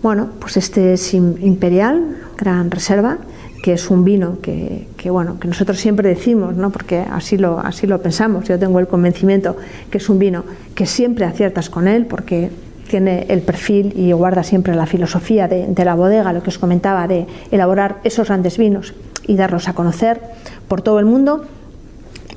Bueno, 0.00 0.28
pues 0.38 0.56
este 0.56 0.92
es 0.92 1.14
Imperial, 1.14 2.16
Gran 2.38 2.70
Reserva, 2.70 3.18
que 3.62 3.72
es 3.72 3.90
un 3.90 4.04
vino 4.04 4.38
que, 4.40 4.86
que, 4.96 5.10
bueno, 5.10 5.40
que 5.40 5.48
nosotros 5.48 5.80
siempre 5.80 6.08
decimos, 6.08 6.54
¿no? 6.54 6.70
porque 6.70 6.98
así 6.98 7.38
lo, 7.38 7.58
así 7.58 7.86
lo 7.86 8.00
pensamos, 8.02 8.46
yo 8.46 8.58
tengo 8.58 8.78
el 8.78 8.86
convencimiento 8.86 9.56
que 9.90 9.98
es 9.98 10.08
un 10.08 10.18
vino 10.18 10.44
que 10.74 10.86
siempre 10.86 11.24
aciertas 11.24 11.70
con 11.70 11.88
él, 11.88 12.04
porque 12.06 12.50
tiene 12.88 13.26
el 13.28 13.40
perfil 13.40 13.92
y 13.96 14.12
guarda 14.12 14.42
siempre 14.42 14.74
la 14.74 14.86
filosofía 14.86 15.48
de, 15.48 15.84
la 15.84 15.94
bodega, 15.94 16.32
lo 16.32 16.42
que 16.42 16.50
os 16.50 16.58
comentaba, 16.58 17.08
de 17.08 17.26
elaborar 17.50 17.96
esos 18.04 18.28
grandes 18.28 18.58
vinos 18.58 18.94
y 19.26 19.36
darlos 19.36 19.68
a 19.68 19.74
conocer 19.74 20.20
por 20.68 20.82
todo 20.82 20.98
el 20.98 21.04
mundo. 21.06 21.44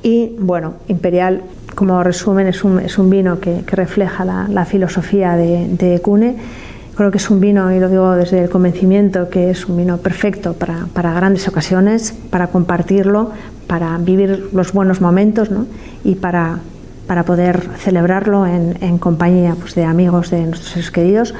Y 0.03 0.35
bueno, 0.39 0.75
Imperial, 0.87 1.41
como 1.75 2.01
resumen, 2.03 2.47
es 2.47 2.63
un, 2.63 3.09
vino 3.09 3.39
que, 3.39 3.61
refleja 3.67 4.25
la, 4.25 4.65
filosofía 4.65 5.35
de, 5.35 5.67
de, 5.67 5.99
Cune. 5.99 6.35
Creo 6.95 7.11
que 7.11 7.17
es 7.17 7.29
un 7.29 7.39
vino, 7.39 7.71
y 7.71 7.79
lo 7.79 7.89
digo 7.89 8.15
desde 8.15 8.43
el 8.43 8.49
convencimiento, 8.49 9.29
que 9.29 9.51
es 9.51 9.67
un 9.67 9.77
vino 9.77 9.97
perfecto 9.97 10.53
para, 10.53 10.87
para 10.93 11.13
grandes 11.13 11.47
ocasiones, 11.47 12.15
para 12.31 12.47
compartirlo, 12.47 13.31
para 13.67 13.97
vivir 13.97 14.49
los 14.53 14.73
buenos 14.73 15.01
momentos 15.01 15.51
¿no? 15.51 15.67
y 16.03 16.15
para 16.15 16.59
para 17.07 17.23
poder 17.23 17.69
celebrarlo 17.77 18.45
en, 18.45 18.97
compañía 18.97 19.55
pues, 19.59 19.75
de 19.75 19.85
amigos 19.85 20.29
de 20.29 20.41
nuestros 20.43 20.71
seres 20.71 20.91
queridos. 20.91 21.33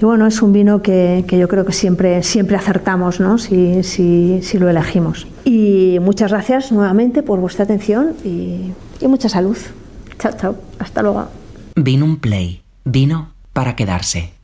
Y 0.00 0.04
bueno, 0.04 0.26
es 0.26 0.40
un 0.42 0.52
vino 0.52 0.80
que, 0.80 1.24
yo 1.28 1.48
creo 1.48 1.64
que 1.64 1.72
siempre, 1.72 2.22
siempre 2.22 2.56
acertamos 2.56 3.18
¿no? 3.18 3.36
si, 3.38 3.82
si, 3.82 4.40
si, 4.42 4.58
lo 4.58 4.68
elegimos. 4.68 5.26
Y 5.44 5.98
muchas 6.00 6.30
gracias 6.30 6.70
nuevamente 6.70 7.24
por 7.24 7.40
vuestra 7.40 7.64
atención 7.64 8.14
y, 8.24 8.72
y 9.00 9.08
mucha 9.08 9.28
salud. 9.28 9.56
Chao, 10.18 10.32
chao. 10.40 10.56
Hasta 10.78 11.02
luego. 11.02 11.26
Vino 11.74 12.04
un 12.04 12.18
play. 12.18 12.62
Vino 12.84 13.30
para 13.52 13.74
quedarse. 13.74 14.37